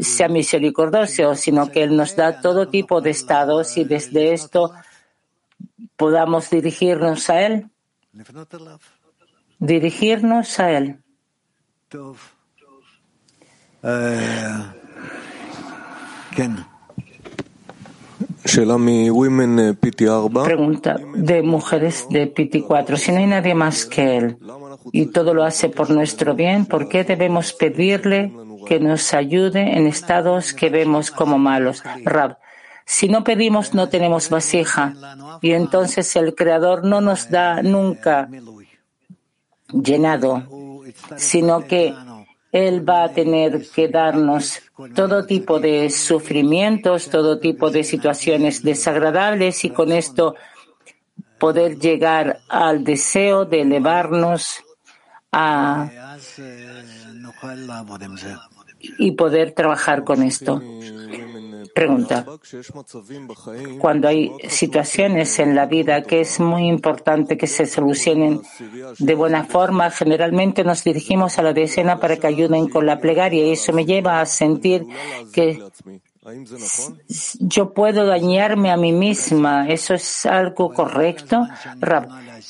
[0.00, 4.72] sea misericordioso, sino que Él nos da todo tipo de estados y desde esto
[5.96, 7.66] podamos dirigirnos a Él
[9.62, 10.98] dirigirnos a Él.
[20.44, 22.96] Pregunta de mujeres de Piti 4.
[22.96, 24.36] Si no hay nadie más que Él
[24.90, 28.32] y todo lo hace por nuestro bien, ¿por qué debemos pedirle
[28.66, 31.84] que nos ayude en estados que vemos como malos?
[32.04, 32.38] Rab,
[32.84, 34.92] si no pedimos, no tenemos vasija
[35.40, 38.28] y entonces el Creador no nos da nunca
[39.72, 40.46] llenado,
[41.16, 41.94] sino que
[42.52, 44.60] Él va a tener que darnos
[44.94, 50.34] todo tipo de sufrimientos, todo tipo de situaciones desagradables y con esto
[51.38, 54.62] poder llegar al deseo de elevarnos
[55.32, 55.90] a
[58.98, 60.60] y poder trabajar con esto.
[61.74, 62.26] Pregunta.
[63.78, 68.42] Cuando hay situaciones en la vida que es muy importante que se solucionen
[68.98, 73.46] de buena forma, generalmente nos dirigimos a la decena para que ayuden con la plegaria
[73.46, 74.86] y eso me lleva a sentir
[75.32, 75.58] que
[77.40, 79.68] yo puedo dañarme a mí misma.
[79.68, 81.46] ¿Eso es algo correcto?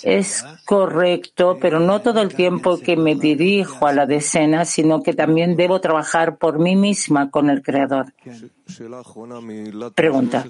[0.03, 5.13] Es correcto, pero no todo el tiempo que me dirijo a la decena, sino que
[5.13, 8.13] también debo trabajar por mí misma con el Creador.
[9.95, 10.47] Pregunta.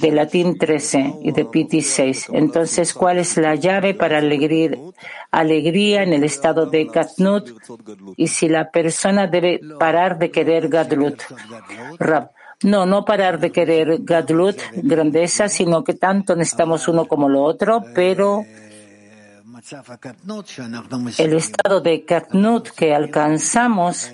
[0.00, 2.28] De latín 13 y de Piti 6.
[2.32, 4.70] Entonces, ¿cuál es la llave para alegría,
[5.30, 7.50] alegría en el estado de Katnut?
[8.16, 11.22] Y si la persona debe parar de querer Gadlut.
[11.98, 12.30] Rab.
[12.64, 17.82] No, no parar de querer Gadlut, grandeza, sino que tanto necesitamos uno como lo otro,
[17.94, 18.44] pero
[21.18, 24.12] el estado de Katnut que alcanzamos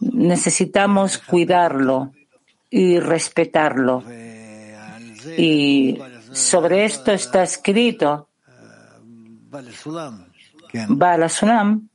[0.00, 2.12] necesitamos cuidarlo
[2.70, 4.02] y respetarlo.
[5.36, 5.98] Y
[6.32, 8.28] sobre esto está escrito
[10.88, 11.88] Bala Sunam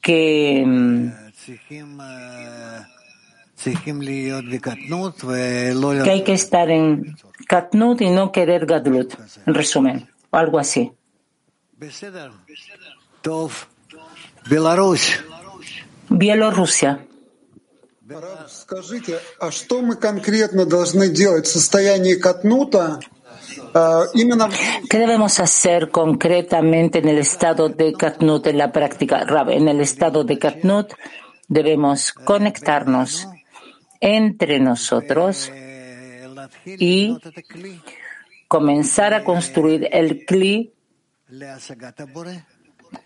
[0.00, 1.10] que mm,
[6.03, 7.15] que hay que estar en
[7.47, 9.13] Katnut y no querer Gadlut,
[9.45, 10.91] en resumen, o algo así.
[16.09, 17.05] Bielorrusia.
[18.47, 22.99] Скажите, а что мы конкретно должны делать в состоянии Катнута
[24.89, 29.25] ¿Qué debemos hacer concretamente en el estado de Katnut en la práctica?
[29.49, 30.93] En el estado de Katnut
[31.47, 33.27] debemos conectarnos
[34.04, 35.50] entre nosotros
[36.66, 37.16] y
[38.48, 40.74] comenzar a construir el CLI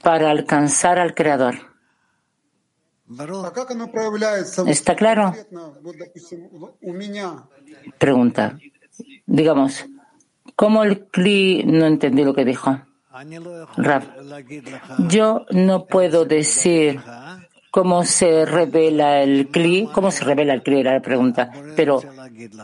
[0.02, 1.54] para alcanzar al Creador.
[4.66, 5.34] ¿Está claro?
[7.96, 8.58] Pregunta.
[9.24, 9.86] Digamos,
[10.56, 12.76] ¿cómo el CLI no entendí lo que dijo?
[13.76, 14.02] Rab,
[15.08, 17.00] yo no puedo decir
[17.70, 22.00] cómo se revela el CLI, cómo se revela el CLI era la pregunta, pero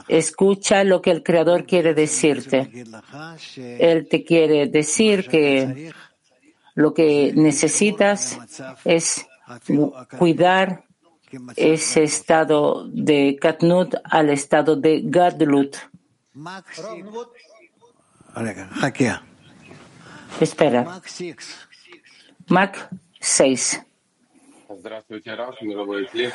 [0.08, 2.70] escucha lo que el Creador quiere decirte.
[3.56, 5.92] Él te quiere decir que
[6.74, 8.38] lo que necesitas
[8.84, 9.26] es
[10.18, 10.84] cuidar
[11.56, 15.76] ese estado de Katnut al estado de Gadlut.
[20.40, 21.00] Espera.
[22.48, 22.90] Mac
[23.20, 23.82] 6.
[24.83, 26.31] Здравствуйте, Раф, мировой Итли.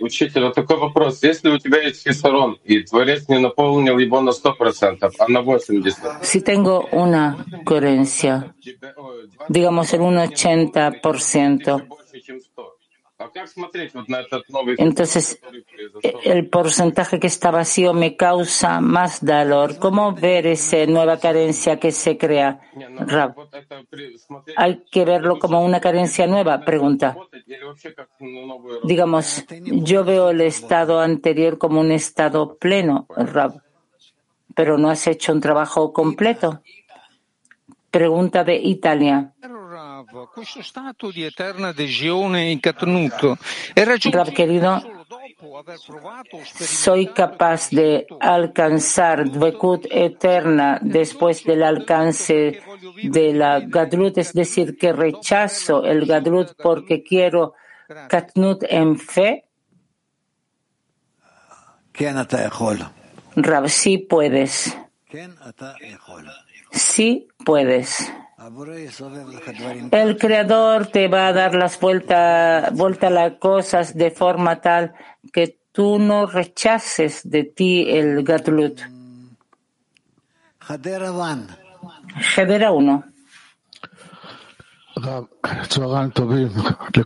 [0.00, 1.22] Учитель, вот такой вопрос.
[1.22, 6.22] Если у тебя есть хисарон, и Творец не наполнил его на 100%, а на 80%,
[6.22, 8.54] Si tengo una coherencia,
[9.48, 12.72] digamos en un 80%, больше, чем 100,
[13.18, 16.20] а как смотреть вот на этот новый entonces который произошел?
[16.24, 19.78] el porcentaje que está vacío me causa más dolor.
[19.78, 22.60] ¿Cómo ver esa nueva carencia que se crea?
[22.74, 26.60] Не, ну, Rab, вот это при- смотреть, ¿hay que verlo como una carencia nueva?
[26.60, 27.16] Pregunta.
[28.83, 33.61] digamos, yo veo el estado anterior como un estado pleno, Rab,
[34.55, 36.61] pero no has hecho un trabajo completo.
[37.89, 39.33] Pregunta de Italia.
[44.11, 44.81] Rab, querido,
[46.55, 52.61] soy capaz de alcanzar Dvekut eterna después del alcance
[53.03, 57.53] de la gadrut, es decir, que rechazo el gadrut porque quiero
[58.09, 59.45] Katnut en fe.
[63.35, 64.77] Rab, sí puedes.
[66.71, 68.11] Sí puedes.
[69.91, 74.93] El Creador te va a dar las vueltas, vuelta a las cosas de forma tal
[75.31, 78.81] que tú no rechaces de ti el Gatlut.
[82.35, 83.10] Hedera 1.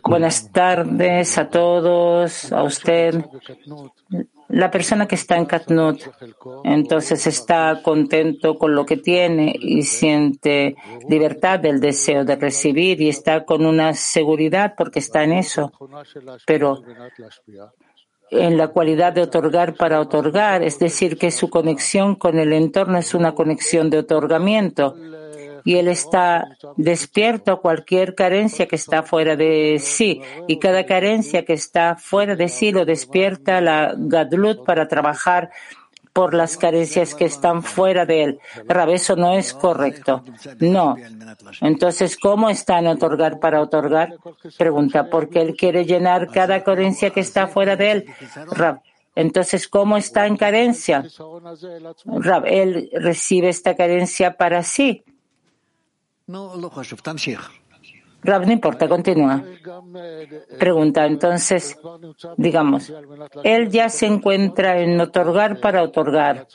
[0.02, 3.24] Buenas tardes a todos, a usted.
[4.48, 6.02] La persona que está en Katnut,
[6.64, 10.76] entonces está contento con lo que tiene y siente
[11.08, 15.72] libertad del deseo de recibir y está con una seguridad porque está en eso.
[16.46, 16.82] Pero
[18.30, 22.98] en la cualidad de otorgar para otorgar, es decir, que su conexión con el entorno
[22.98, 24.94] es una conexión de otorgamiento
[25.66, 31.44] y él está despierto a cualquier carencia que está fuera de sí y cada carencia
[31.44, 35.50] que está fuera de sí lo despierta la Gadlut para trabajar
[36.12, 38.38] por las carencias que están fuera de él.
[38.66, 40.24] Rab, eso no es correcto.
[40.60, 40.96] No.
[41.60, 44.14] Entonces, ¿cómo está en otorgar para otorgar?
[44.56, 48.06] Pregunta, porque él quiere llenar cada carencia que está fuera de él.
[48.52, 48.80] Rab,
[49.14, 51.04] entonces, ¿cómo está en carencia?
[52.06, 55.04] Rab, él recibe esta carencia para sí.
[58.22, 59.44] Rab, no importa, continúa.
[60.58, 61.78] Pregunta, entonces,
[62.36, 62.92] digamos,
[63.44, 66.48] él ya se encuentra en otorgar para otorgar.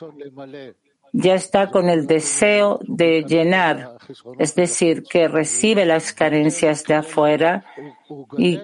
[1.14, 3.98] Ya está con el deseo de llenar,
[4.38, 7.64] es decir, que recibe las carencias de afuera
[8.38, 8.58] y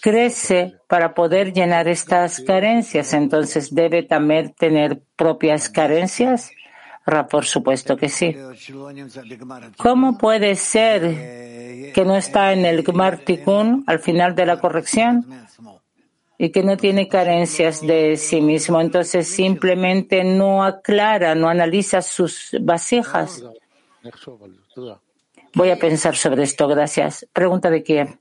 [0.00, 3.12] crece para poder llenar estas carencias.
[3.12, 6.52] Entonces, ¿debe también tener propias carencias?
[7.04, 8.36] Por supuesto que sí.
[9.76, 15.26] ¿Cómo puede ser que no está en el Gmar Tikkun al final de la corrección
[16.38, 18.80] y que no tiene carencias de sí mismo?
[18.80, 23.42] Entonces simplemente no aclara, no analiza sus vasijas.
[25.54, 27.26] Voy a pensar sobre esto, gracias.
[27.32, 28.20] Pregunta de quién.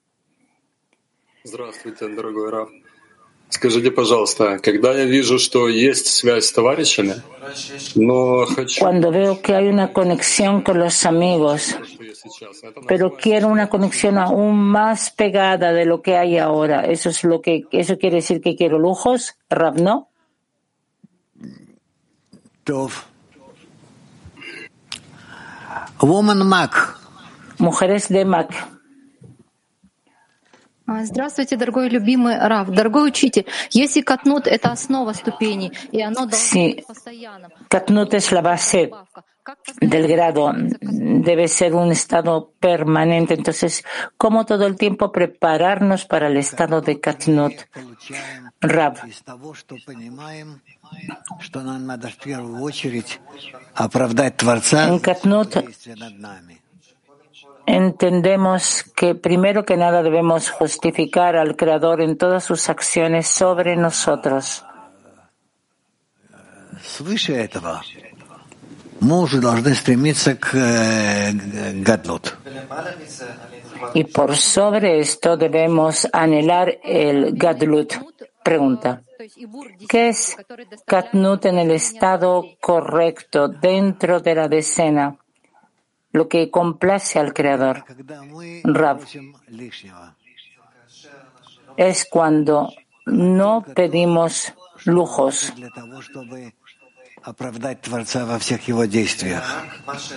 [8.79, 11.75] Cuando veo que hay una conexión con los amigos,
[12.87, 16.81] pero quiero una conexión aún más pegada de lo que hay ahora.
[16.85, 20.09] Eso es lo que eso quiere decir que quiero lujos, Rab, ¿no?
[25.99, 26.95] Woman Mac.
[27.57, 28.80] Mujeres de Mac.
[30.87, 33.45] А, Здравствуйте, дорогой любимый Рав, дорогой учитель.
[33.69, 37.51] Если катнут— это основа ступеней, и оно должно Sí, быть постоянным.
[37.69, 39.23] Katnut es la base Добавка.
[39.43, 41.23] Как del grado, катнут?
[41.23, 43.33] debe ser un estado permanente.
[43.33, 43.83] Entonces,
[44.17, 47.53] ¿cómo todo el tiempo prepararnos para el estado de Katnut?
[54.37, 55.55] Творца en Katnut.
[57.65, 64.63] entendemos que primero que nada debemos justificar al Creador en todas sus acciones sobre nosotros.
[73.93, 77.93] Y por sobre esto debemos anhelar el Gadlut.
[78.43, 79.01] Pregunta.
[79.87, 80.35] ¿Qué es
[80.85, 85.15] Katnut en el estado correcto dentro de la decena?
[86.11, 87.85] lo que complace al Creador.
[88.63, 88.99] Rab
[91.77, 92.73] es cuando
[93.05, 94.53] no pedimos
[94.85, 95.53] lujos,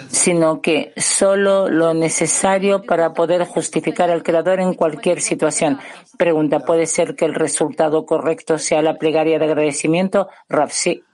[0.09, 5.79] sino que solo lo necesario para poder justificar al Creador en cualquier situación.
[6.17, 10.29] Pregunta, ¿puede ser que el resultado correcto sea la plegaria de agradecimiento?
[10.49, 11.05] Rab, sí.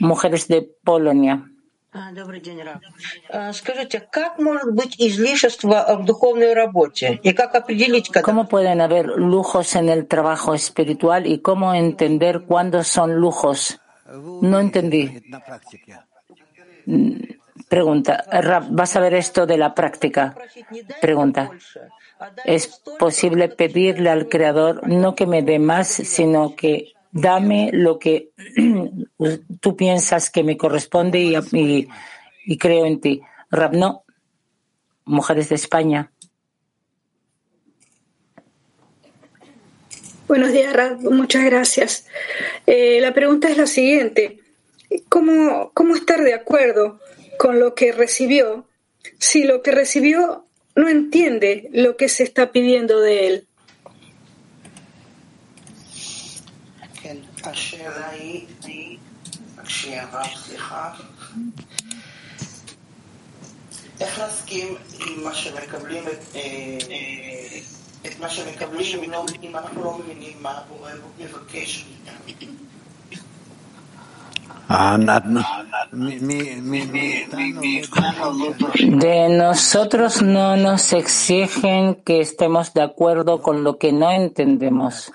[0.00, 1.50] Mujeres de Polonia.
[2.13, 3.55] Добрый день, Рав.
[3.55, 7.19] Скажите, как может быть излишество в духовной работе?
[7.23, 8.21] И как определить, когда...
[8.31, 13.79] ¿Cómo pueden haber lujos en el trabajo espiritual y cómo entender cuándo son lujos?
[14.05, 15.21] No entendí.
[17.67, 20.35] Pregunta, Rab, ¿vas a ver esto de la práctica?
[21.01, 21.51] Pregunta.
[22.45, 28.30] ¿Es posible pedirle al Creador no que me dé más, sino que dame lo que
[29.60, 31.88] tú piensas que me corresponde y,
[32.44, 33.22] y, creo en ti.
[33.50, 34.04] Rabno,
[35.04, 36.12] mujeres de España.
[40.26, 41.00] Buenos días, Rab.
[41.02, 42.06] Muchas gracias.
[42.66, 44.40] Eh, la pregunta es la siguiente.
[45.08, 46.98] ¿Cómo, ¿Cómo estar de acuerdo
[47.38, 48.66] con lo que recibió
[49.18, 53.48] si lo que recibió no entiende lo que se está pidiendo de él?
[57.46, 58.98] השאלה היא,
[59.64, 60.94] כשהרב, סליחה,
[64.00, 66.04] איך להסכים עם מה שמקבלים,
[68.06, 71.84] את מה שמקבלים אם אנחנו לא מבינים מה הבורא מבקש
[72.24, 72.73] מאיתנו.
[78.78, 85.12] De nosotros no nos exigen que estemos de acuerdo con lo que no entendemos.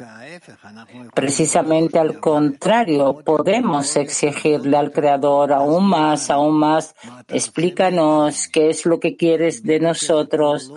[1.13, 6.95] Precisamente al contrario, podemos exigirle al Creador aún más, aún más.
[7.27, 10.71] Explícanos qué es lo que quieres de nosotros,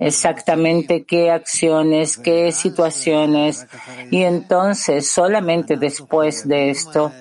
[0.00, 3.66] exactamente qué acciones, qué situaciones.
[4.10, 7.12] Y entonces, solamente después de esto,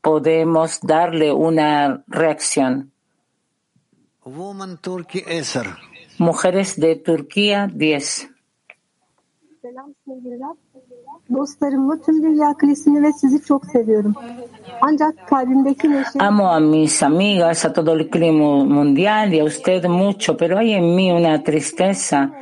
[0.00, 2.92] podemos darle una reacción.
[6.18, 8.30] Mujeres de Turquía 10.
[16.18, 20.74] Amo a mis amigas, a todo el clima mundial y a usted mucho, pero hay
[20.74, 22.32] en mí una tristeza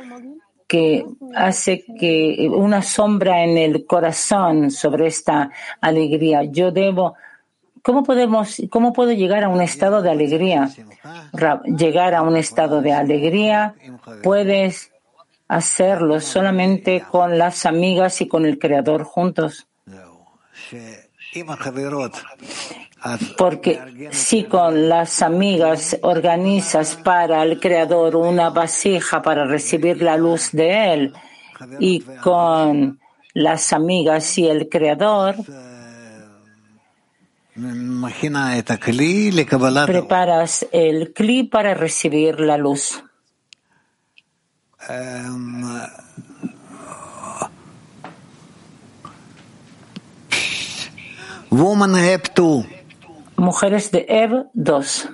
[0.67, 1.05] que
[1.35, 5.51] hace que una sombra en el corazón sobre esta
[5.81, 6.43] alegría.
[6.43, 7.15] Yo debo,
[7.83, 10.69] ¿cómo podemos, cómo puedo llegar a un estado de alegría?
[11.65, 13.75] Llegar a un estado de alegría
[14.23, 14.91] puedes
[15.47, 19.67] hacerlo solamente con las amigas y con el Creador juntos.
[23.37, 30.51] Porque si con las amigas organizas para el Creador una vasija para recibir la luz
[30.51, 31.13] de Él
[31.79, 32.99] y con
[33.33, 35.35] las amigas y el Creador,
[39.85, 43.03] preparas el cli para recibir la luz.
[51.51, 52.74] Woman App 2.
[53.37, 55.09] Mujeres de Ev 2.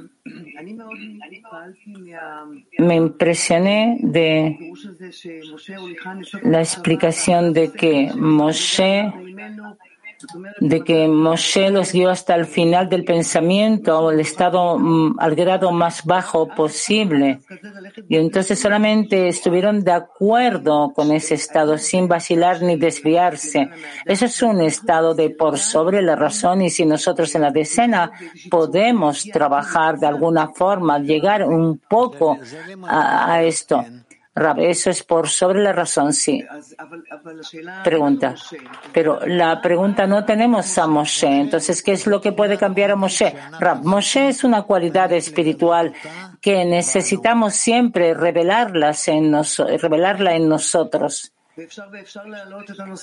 [2.79, 4.73] Me impresioné de
[6.43, 9.11] la explicación de que Moshe
[10.59, 15.71] de que Moshe los guió hasta el final del pensamiento, el estado, mm, al grado
[15.71, 17.39] más bajo posible.
[18.09, 23.69] Y entonces solamente estuvieron de acuerdo con ese estado, sin vacilar ni desviarse.
[24.05, 28.11] Eso es un estado de por sobre la razón y si nosotros en la decena
[28.49, 32.37] podemos trabajar de alguna forma, llegar un poco
[32.87, 33.83] a esto.
[34.33, 36.43] Eso es por sobre la razón, sí.
[37.83, 38.35] Pregunta.
[38.93, 41.27] Pero la pregunta no tenemos a Moshe.
[41.27, 43.35] Entonces, ¿qué es lo que puede cambiar a Moshe?
[43.59, 45.93] Rab, Moshe es una cualidad espiritual
[46.39, 49.33] que necesitamos siempre revelarlas en
[49.79, 51.33] revelarla en nosotros.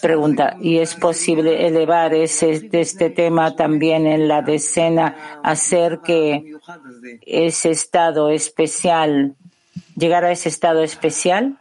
[0.00, 6.54] Pregunta, ¿y es posible elevar ese, este tema también en la decena, hacer que
[7.20, 9.36] ese estado especial
[9.98, 11.58] llegar a ese estado especial?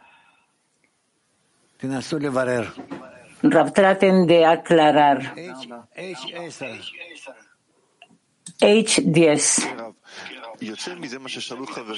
[3.74, 5.34] traten de aclarar.
[8.60, 9.94] H10.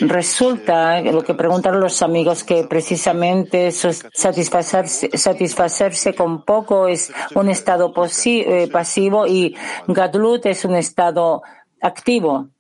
[0.01, 7.95] Resulta lo que preguntaron los amigos que precisamente satisfacerse, satisfacerse con poco es un estado
[8.27, 11.43] eh, pasivo y Gadlut es un estado
[11.81, 12.51] activo.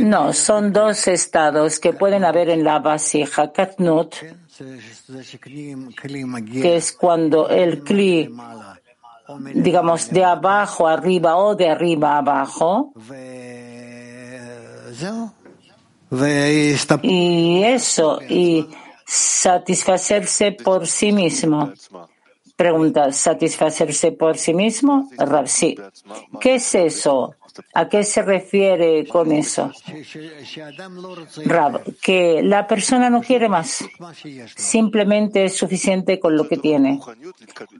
[0.00, 4.14] No, son dos estados que pueden haber en la vasija Katnut,
[6.62, 8.34] que es cuando el Kli,
[9.54, 12.92] digamos, de abajo arriba o de arriba abajo.
[17.02, 18.66] Y eso, y
[19.06, 21.72] satisfacerse por sí mismo.
[22.56, 25.08] Pregunta, ¿satisfacerse por sí mismo?
[25.46, 25.78] Sí.
[26.40, 27.34] ¿Qué es eso?
[27.74, 29.70] ¿A qué se refiere con eso?
[31.44, 33.84] Rab, que la persona no quiere más.
[34.56, 37.00] Simplemente es suficiente con lo que tiene.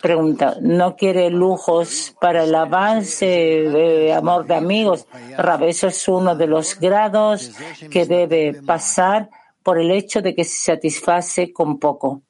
[0.00, 5.06] Pregunta, ¿no quiere lujos para el avance, de amor de amigos?
[5.36, 7.52] Rab, eso es uno de los grados
[7.90, 9.28] que debe pasar
[9.62, 12.22] por el hecho de que se satisface con poco.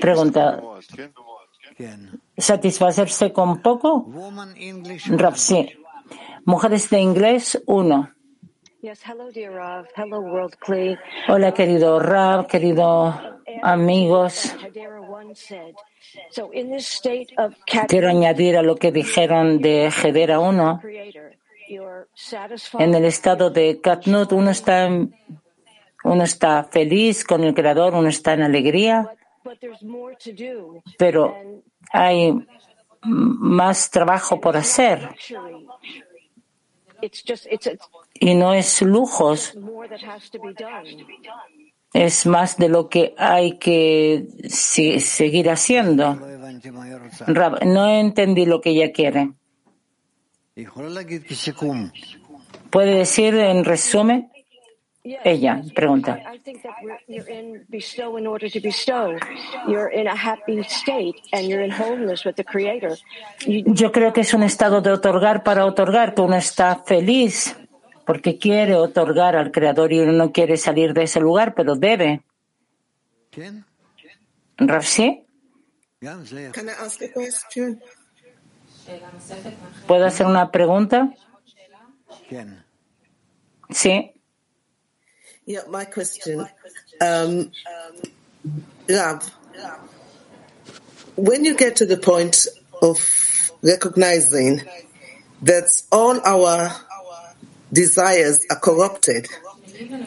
[0.00, 0.62] Pregunta,
[2.36, 4.06] ¿satisfacerse con poco?
[5.08, 5.70] Rab, sí.
[6.44, 8.10] Mujeres de inglés, uno.
[11.28, 13.14] Hola, querido Rab, querido
[13.62, 14.56] amigos.
[17.88, 20.82] Quiero añadir a lo que dijeron de Hedera 1.
[22.78, 24.88] En el estado de Katnut uno está,
[26.04, 29.14] uno está feliz con el Creador, uno está en alegría,
[30.98, 31.36] pero
[31.92, 32.34] hay
[33.02, 35.14] más trabajo por hacer.
[38.14, 39.56] Y no es lujos,
[41.92, 46.18] es más de lo que hay que seguir haciendo.
[47.64, 49.32] no entendí lo que ella quiere.
[52.70, 54.31] ¿Puede decir en resumen?
[55.04, 56.20] Ella pregunta.
[63.46, 67.56] Yo creo que es un estado de otorgar para otorgar, que uno está feliz
[68.06, 72.22] porque quiere otorgar al Creador y uno no quiere salir de ese lugar, pero debe.
[74.82, 75.24] ¿Sí?
[79.86, 81.10] ¿Puedo hacer una pregunta?
[83.70, 84.12] Sí.
[85.44, 86.46] Yeah, my question.
[87.00, 87.50] Um,
[88.88, 89.30] Rav,
[91.16, 92.46] when you get to the point
[92.80, 92.98] of
[93.62, 94.60] recognizing
[95.42, 96.70] that all our
[97.72, 99.26] desires are corrupted,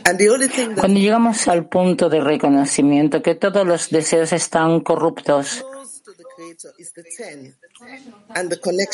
[0.06, 4.32] and the only thing that Cuando llegamos al punto de reconocimiento que todos los deseos
[4.32, 5.66] están corruptos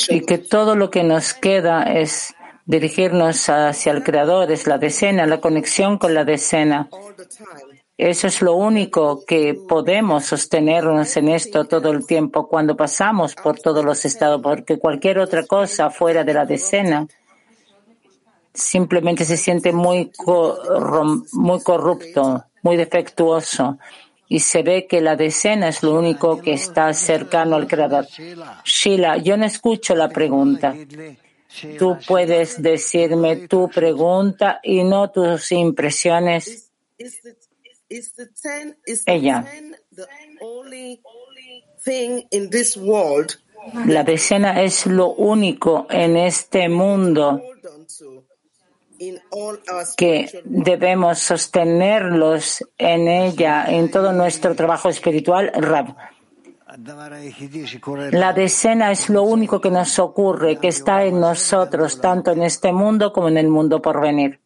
[0.09, 2.33] y que todo lo que nos queda es
[2.71, 6.87] dirigirnos hacia el Creador, es la decena, la conexión con la decena.
[7.97, 13.59] Eso es lo único que podemos sostenernos en esto todo el tiempo cuando pasamos por
[13.59, 17.05] todos los estados, porque cualquier otra cosa fuera de la decena
[18.53, 20.09] simplemente se siente muy,
[21.33, 23.79] muy corrupto, muy defectuoso
[24.29, 28.07] y se ve que la decena es lo único que está cercano al Creador.
[28.63, 30.73] Sheila, yo no escucho la pregunta.
[31.77, 36.71] Tú puedes decirme tu pregunta y no tus impresiones.
[39.05, 39.45] Ella.
[43.85, 47.41] La decena es lo único en este mundo
[49.97, 55.95] que debemos sostenerlos en ella, en todo nuestro trabajo espiritual, Rab.
[58.11, 62.71] La decena es lo único que nos ocurre, que está en nosotros, tanto en este
[62.71, 64.39] mundo como en el mundo por venir.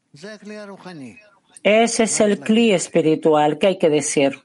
[1.62, 4.42] Ese es el cli espiritual que hay que decir.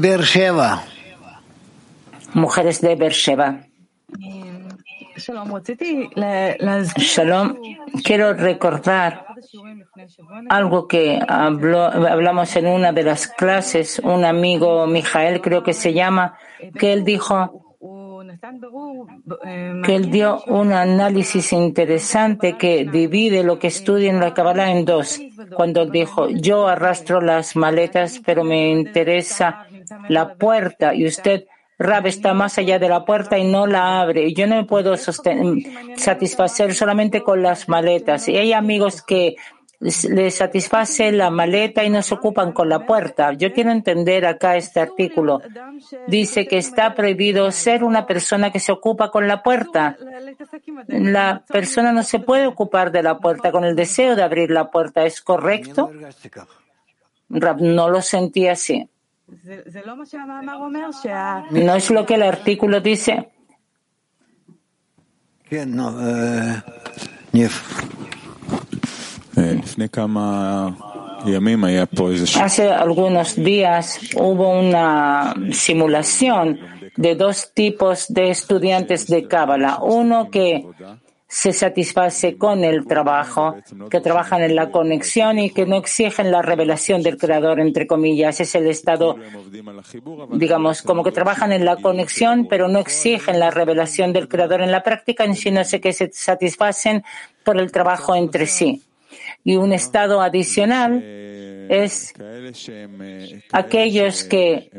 [0.00, 0.84] Beersheba.
[2.34, 3.66] Mujeres de Beersheba.
[6.96, 7.56] Shalom,
[8.02, 9.26] quiero recordar
[10.48, 15.92] algo que habló, hablamos en una de las clases, un amigo Mijael creo que se
[15.92, 16.36] llama,
[16.78, 17.60] que él dijo
[19.84, 24.84] que él dio un análisis interesante que divide lo que estudia en la Kabbalah en
[24.84, 25.20] dos.
[25.54, 29.66] Cuando dijo, yo arrastro las maletas, pero me interesa
[30.08, 31.44] la puerta y usted
[31.78, 34.32] Rab está más allá de la puerta y no la abre.
[34.32, 38.28] Yo no me puedo satisfacer solamente con las maletas.
[38.28, 39.36] Y hay amigos que
[39.80, 43.32] le satisface la maleta y no se ocupan con la puerta.
[43.32, 45.42] Yo quiero entender acá este artículo.
[46.06, 49.96] Dice que está prohibido ser una persona que se ocupa con la puerta.
[50.86, 54.70] La persona no se puede ocupar de la puerta con el deseo de abrir la
[54.70, 55.04] puerta.
[55.04, 55.90] ¿Es correcto?
[57.28, 58.88] no lo sentí así.
[61.50, 63.30] ¿No es lo que el artículo dice?
[72.36, 76.60] Hace algunos días hubo una simulación
[76.96, 79.78] de dos tipos de estudiantes de Cábala.
[79.80, 80.66] Uno que
[81.34, 83.56] se satisface con el trabajo,
[83.90, 88.40] que trabajan en la conexión y que no exigen la revelación del creador, entre comillas.
[88.40, 89.16] Es el estado,
[90.30, 94.70] digamos, como que trabajan en la conexión, pero no exigen la revelación del creador en
[94.70, 97.02] la práctica, sino que se satisfacen
[97.42, 98.84] por el trabajo entre sí.
[99.42, 101.02] Y un estado adicional
[101.68, 102.12] es
[103.52, 104.70] aquellos que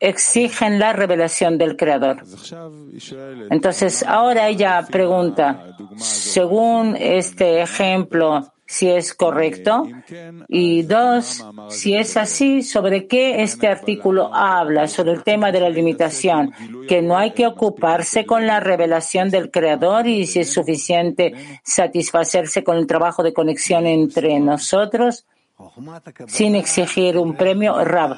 [0.00, 2.22] exigen la revelación del Creador.
[3.50, 9.88] Entonces, ahora ella pregunta, según este ejemplo, si es correcto.
[10.46, 15.70] Y dos, si es así, sobre qué este artículo habla, sobre el tema de la
[15.70, 16.52] limitación,
[16.86, 21.32] que no hay que ocuparse con la revelación del Creador y si es suficiente
[21.64, 25.24] satisfacerse con el trabajo de conexión entre nosotros
[26.28, 28.16] sin exigir un premio, Rab.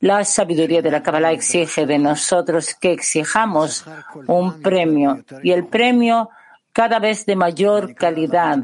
[0.00, 3.84] La sabiduría de la Kabbalah exige de nosotros que exijamos
[4.26, 6.28] un premio y el premio
[6.72, 8.58] cada vez de mayor calidad.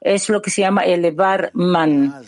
[0.00, 2.22] Es lo que se llama elevar man.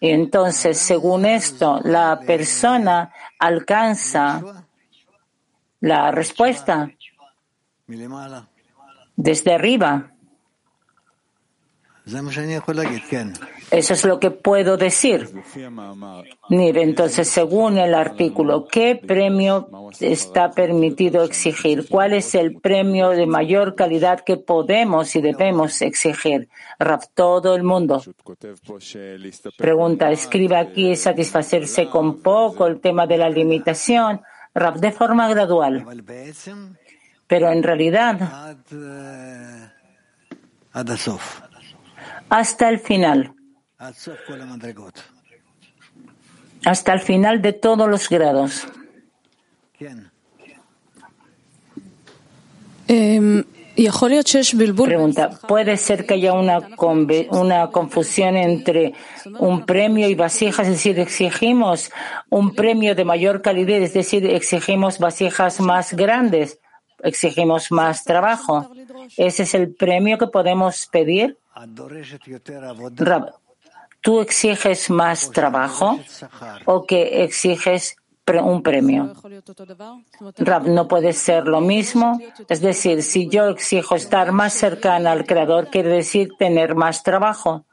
[0.00, 4.64] Y entonces, según esto, la persona alcanza
[5.80, 6.90] la respuesta
[9.16, 10.12] desde arriba.
[13.70, 15.28] Eso es lo que puedo decir.
[16.50, 19.68] Entonces, según el artículo, ¿qué premio
[20.00, 21.86] está permitido exigir?
[21.88, 26.48] ¿Cuál es el premio de mayor calidad que podemos y debemos exigir?
[26.78, 28.02] Rab, todo el mundo.
[29.56, 34.22] Pregunta, escribe aquí satisfacerse con poco el tema de la limitación.
[34.54, 35.84] Rab, de forma gradual.
[37.26, 38.56] Pero en realidad,
[42.30, 43.34] hasta el final.
[46.64, 48.66] Hasta el final de todos los grados.
[52.88, 53.44] Em,
[54.88, 56.58] Pregunta, ¿puede ser que haya una,
[57.30, 58.94] una confusión entre
[59.38, 60.66] un premio y vasijas?
[60.66, 61.92] Es decir, exigimos
[62.28, 66.58] un premio de mayor calidad, es decir, exigimos vasijas más grandes,
[67.04, 68.68] exigimos más trabajo.
[69.16, 71.38] ¿Ese es el premio que podemos pedir?
[74.00, 75.98] ¿Tú exiges más trabajo
[76.64, 77.96] o que exiges
[78.36, 79.12] un premio?
[80.38, 82.20] Rab, no puede ser lo mismo.
[82.48, 87.64] Es decir, si yo exijo estar más cercana al Creador, quiere decir tener más trabajo.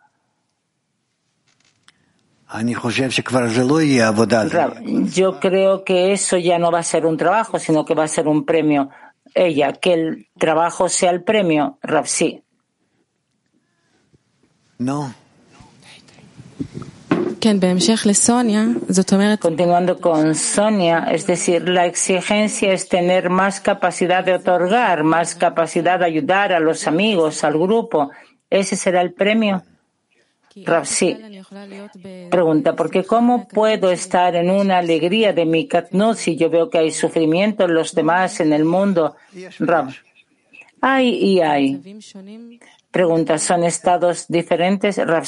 [5.11, 8.07] yo creo que eso ya no va a ser un trabajo, sino que va a
[8.07, 8.89] ser un premio.
[9.33, 11.79] Ella, que el trabajo sea el premio.
[11.81, 12.41] Rab, sí.
[14.77, 15.13] No.
[19.39, 25.99] Continuando con Sonia, es decir, la exigencia es tener más capacidad de otorgar, más capacidad
[25.99, 28.11] de ayudar a los amigos, al grupo.
[28.49, 29.63] ¿Ese será el premio?
[30.85, 31.17] Sí.
[32.31, 36.77] Pregunta, porque ¿cómo puedo estar en una alegría de mi katnut si yo veo que
[36.77, 39.15] hay sufrimiento en los demás, en el mundo?
[39.59, 39.89] Rab.
[40.79, 41.81] Hay y hay.
[42.89, 44.97] Pregunta, ¿son estados diferentes?
[44.97, 45.25] Rav,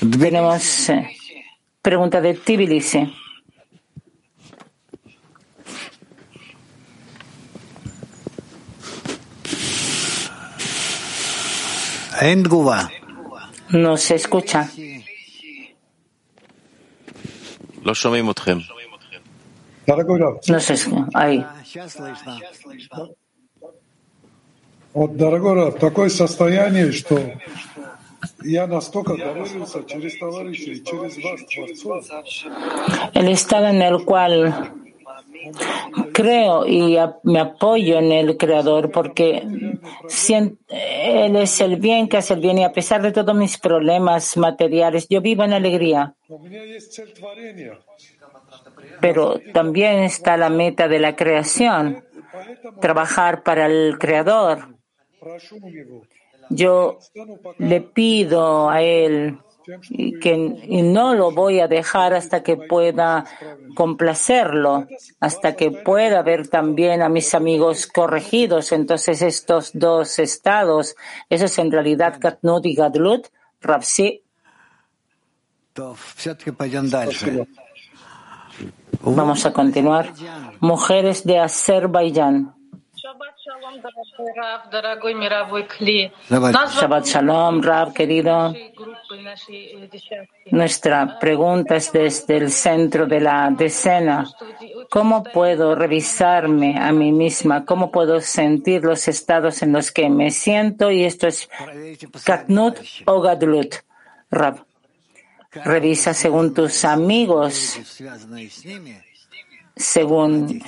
[0.00, 1.16] Tenemos eh,
[1.80, 3.14] pregunta de Tbilisi.
[13.70, 14.68] No se escucha.
[17.84, 17.94] Lo
[20.48, 21.06] No se escucha.
[21.14, 21.46] Ahí.
[24.93, 27.19] Вот, дорогой Раб, такое состояние, что
[28.43, 31.41] я настолько доверился через товарищей, через вас,
[31.81, 32.51] Творцов.
[33.13, 34.71] El estado en el cual
[36.13, 39.43] creo y me apoyo en el Creador porque
[40.69, 44.35] Él es el bien que hace el bien y a pesar de todos mis problemas
[44.37, 46.15] materiales, yo vivo en alegría.
[48.99, 52.03] pero también está la meta de la creación,
[52.81, 54.77] trabajar para el Creador.
[56.50, 56.98] Yo
[57.58, 59.38] le pido a Él
[60.20, 63.24] que no lo voy a dejar hasta que pueda
[63.74, 64.86] complacerlo,
[65.20, 68.72] hasta que pueda ver también a mis amigos corregidos.
[68.72, 70.96] Entonces estos dos estados,
[71.30, 73.28] eso es en realidad Katnut y Gadlut,
[73.60, 74.22] Rapsi.
[79.02, 80.12] Vamos a continuar.
[80.60, 82.61] Mujeres de Azerbaiyán.
[86.28, 88.52] Shabbat Shalom, Rab, querido.
[90.50, 94.26] Nuestra pregunta es desde el centro de la decena.
[94.90, 97.64] ¿Cómo puedo revisarme a mí misma?
[97.64, 100.90] ¿Cómo puedo sentir los estados en los que me siento?
[100.90, 101.48] Y esto es
[102.24, 103.76] Katnut o Gadlut.
[104.30, 104.64] Rab.
[105.52, 107.78] Revisa según tus amigos,
[109.76, 110.62] según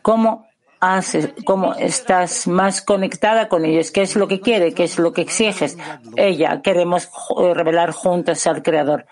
[0.00, 0.49] cómo
[0.80, 5.12] haces, cómo estás más conectada con ellos, qué es lo que quiere, qué es lo
[5.12, 5.76] que exiges.
[6.16, 7.08] Ella, queremos
[7.54, 9.06] revelar juntos al Creador.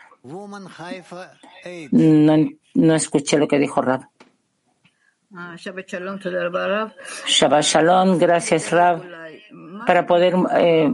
[1.92, 2.36] No,
[2.74, 4.08] no escuché lo que dijo Rab.
[7.26, 9.02] Shabbat Shalom, gracias Rab.
[9.86, 10.90] Para poder eh,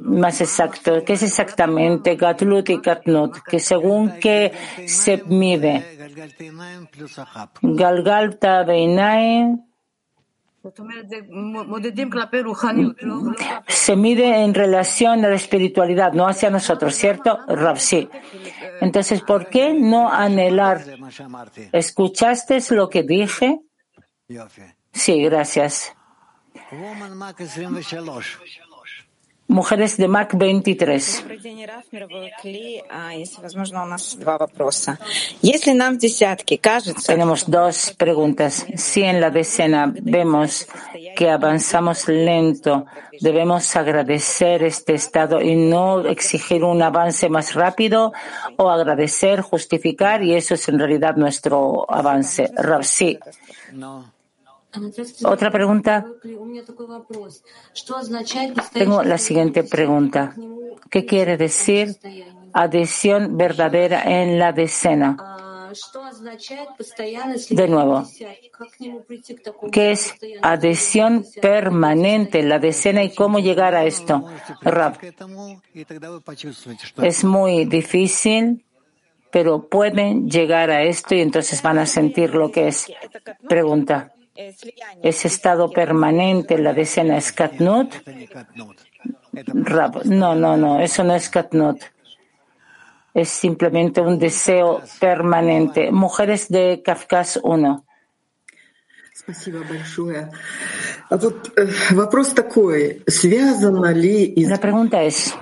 [0.00, 3.38] más exacto, ¿qué es exactamente Gatlut y Katnut?
[3.38, 4.52] Que según que
[4.86, 5.96] se mide
[7.62, 9.58] Galgalta Beinae
[13.68, 17.38] se mide en relación a la espiritualidad, no hacia nosotros, ¿cierto?
[17.76, 18.08] Sí.
[18.80, 20.84] Entonces, ¿por qué no anhelar?
[21.72, 23.60] ¿Escuchaste lo que dije?
[24.92, 25.94] Sí, gracias.
[29.48, 31.24] Mujeres de Mac 23.
[37.06, 38.66] Tenemos dos preguntas.
[38.74, 40.66] Si en la decena vemos
[41.14, 42.86] que avanzamos lento,
[43.20, 48.12] debemos agradecer este estado y no exigir un avance más rápido
[48.56, 52.50] o agradecer, justificar y eso es en realidad nuestro avance.
[52.82, 53.18] Sí.
[55.24, 56.06] Otra pregunta.
[58.72, 60.34] Tengo la siguiente pregunta.
[60.90, 61.96] ¿Qué quiere decir
[62.52, 65.36] adhesión verdadera en la decena?
[67.50, 68.04] De nuevo,
[69.72, 74.24] ¿qué es adhesión permanente en la decena y cómo llegar a esto?
[74.62, 74.96] Rab,
[77.02, 78.64] es muy difícil,
[79.30, 82.90] pero pueden llegar a esto y entonces van a sentir lo que es.
[83.48, 84.15] Pregunta.
[85.02, 87.94] Ese estado permanente, la decena es Katnut.
[90.04, 91.82] No, no, no, eso no es Katnut.
[93.14, 95.90] Es simplemente un deseo permanente.
[95.90, 97.84] Mujeres de Kafkas 1.
[104.36, 105.34] La pregunta es,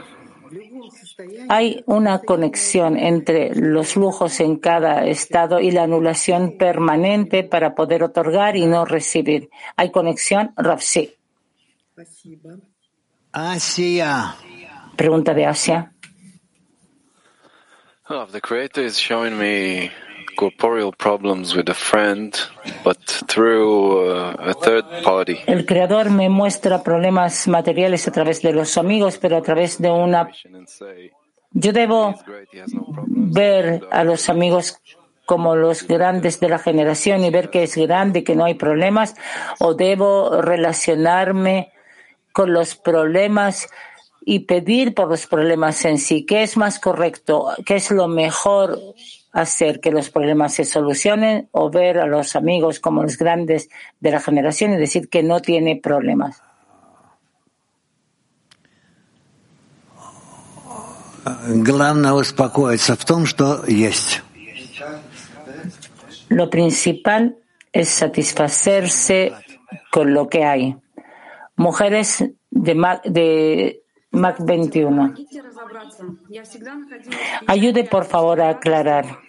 [1.49, 8.03] hay una conexión entre los lujos en cada estado y la anulación permanente para poder
[8.03, 9.51] otorgar y no recibir.
[9.77, 10.53] ¿Hay conexión?
[10.57, 11.15] Rafsi.
[13.33, 14.37] Asia.
[14.97, 15.93] Pregunta de Asia.
[18.09, 19.91] Oh, the creator is showing me
[20.35, 22.35] corporeal problems with a friend,
[22.85, 25.39] but through a third party.
[25.47, 29.91] El creador me muestra problemas materiales a través de los amigos, pero a través de
[29.91, 30.29] una.
[31.53, 32.15] Yo debo
[33.07, 34.81] ver a los amigos
[35.27, 38.55] como los grandes de la generación y ver que es grande y que no hay
[38.55, 39.15] problemas,
[39.59, 41.73] o debo relacionarme
[42.33, 43.69] con los problemas
[44.25, 46.27] y pedir por los problemas en sí.
[46.27, 47.51] ¿Qué es más correcto?
[47.65, 48.79] ¿Qué es lo mejor
[49.35, 53.69] hacer que los problemas se solucionen o ver a los amigos como los grandes
[53.99, 56.41] de la generación y decir que no tiene problemas.
[66.29, 67.37] Lo principal
[67.73, 69.33] es satisfacerse
[69.91, 70.77] con lo que hay.
[71.57, 73.83] Mujeres de, de
[74.13, 75.15] Mac 21.
[77.49, 79.24] Ayude por favor a aclarar.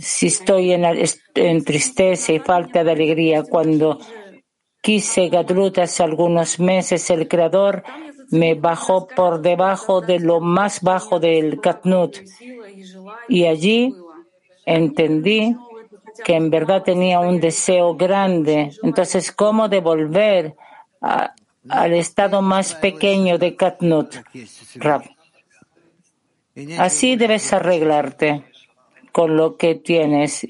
[0.00, 3.98] Si estoy en, tristeza y falta de alegría, cuando
[4.82, 7.82] quise Gadlut hace algunos meses, el Creador
[8.30, 12.16] me bajó por debajo de lo más bajo del Katnut.
[13.28, 13.94] Y allí
[14.64, 15.56] entendí
[16.24, 18.72] que en verdad tenía un deseo grande.
[18.82, 20.56] Entonces, ¿cómo devolver
[21.00, 24.16] al estado más pequeño de Katnut?
[26.78, 28.44] Así debes arreglarte
[29.12, 30.46] con lo que tienes.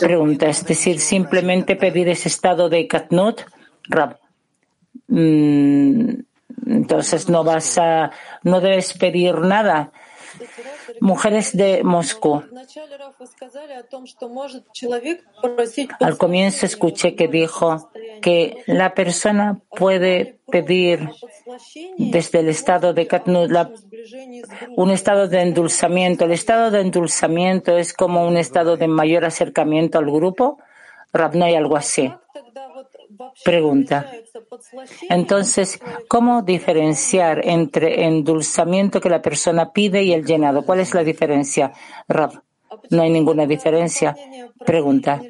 [0.00, 3.42] Pregunta, es decir, simplemente pedir ese estado de Katnut,
[3.84, 4.18] Rab.
[5.08, 6.20] Mm,
[6.66, 8.10] entonces no vas a,
[8.44, 9.92] no debes pedir nada.
[11.00, 12.42] Mujeres de Moscú.
[16.00, 17.90] Al comienzo escuché que dijo
[18.20, 21.08] que la persona puede pedir
[21.96, 23.50] desde el estado de Katnut
[24.76, 26.24] un estado de endulzamiento.
[26.26, 30.58] El estado de endulzamiento es como un estado de mayor acercamiento al grupo.
[31.12, 32.12] Rab, no hay algo así.
[33.44, 34.10] Pregunta.
[35.08, 40.64] Entonces, ¿cómo diferenciar entre endulzamiento que la persona pide y el llenado?
[40.64, 41.72] ¿Cuál es la diferencia,
[42.08, 42.42] Rab?
[42.90, 44.16] No hay ninguna diferencia.
[44.64, 45.20] Pregunta.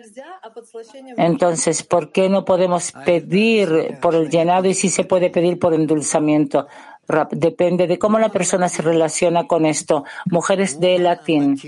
[1.16, 5.74] Entonces, ¿por qué no podemos pedir por el llenado y si se puede pedir por
[5.74, 6.66] endulzamiento?
[7.06, 10.04] Rab, depende de cómo la persona se relaciona con esto.
[10.26, 11.58] Mujeres de latín.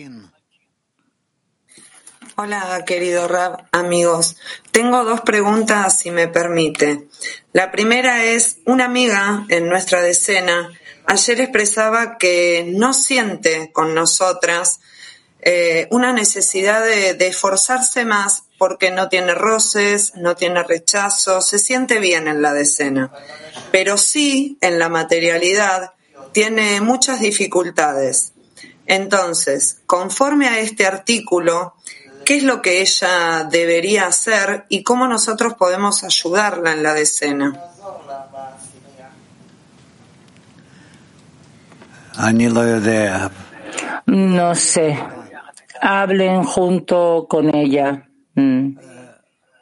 [2.35, 4.37] Hola, querido Rab, amigos.
[4.71, 7.07] Tengo dos preguntas, si me permite.
[7.53, 10.71] La primera es, una amiga en nuestra decena
[11.05, 14.81] ayer expresaba que no siente con nosotras
[15.43, 21.59] eh, una necesidad de, de esforzarse más porque no tiene roces, no tiene rechazo, se
[21.59, 23.13] siente bien en la decena,
[23.71, 25.93] pero sí en la materialidad
[26.33, 28.33] tiene muchas dificultades.
[28.87, 31.75] Entonces, conforme a este artículo,
[32.33, 37.53] qué es lo que ella debería hacer y cómo nosotros podemos ayudarla en la decena.
[44.07, 44.99] No sé.
[45.83, 48.09] Hablen junto con ella.
[48.35, 48.79] Mm.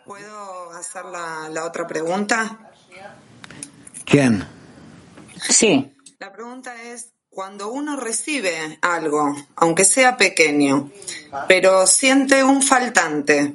[0.04, 2.70] ¿Puedo hacer la, la otra pregunta?
[4.04, 4.46] ¿Quién?
[5.40, 5.92] Sí.
[6.20, 10.90] La pregunta es, cuando uno recibe algo, aunque sea pequeño,
[11.48, 13.54] pero siente un faltante,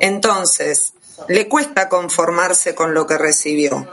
[0.00, 0.92] entonces
[1.26, 3.90] le cuesta conformarse con lo que recibió.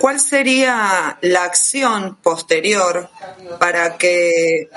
[0.00, 3.08] ¿Cuál sería la acción posterior
[3.60, 4.68] para que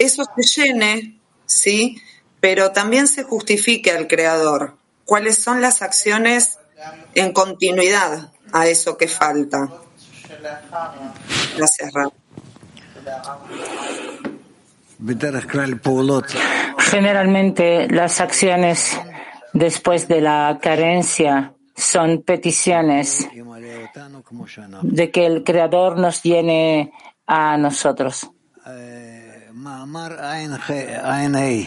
[0.00, 2.02] eso se llene, sí,
[2.40, 4.76] pero también se justifique al creador?
[5.04, 6.58] ¿Cuáles son las acciones
[7.14, 9.68] en continuidad a eso que falta?
[11.56, 12.19] Gracias, Raúl.
[16.78, 19.00] Generalmente las acciones
[19.52, 23.28] después de la carencia son peticiones
[24.82, 26.92] de que el Creador nos llene
[27.26, 28.30] a nosotros.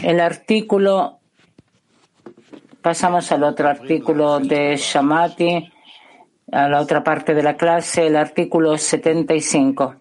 [0.02, 1.18] El artículo,
[2.80, 5.72] pasamos al otro artículo de Shamati,
[6.52, 9.96] a la otra parte de la clase, el artículo 75.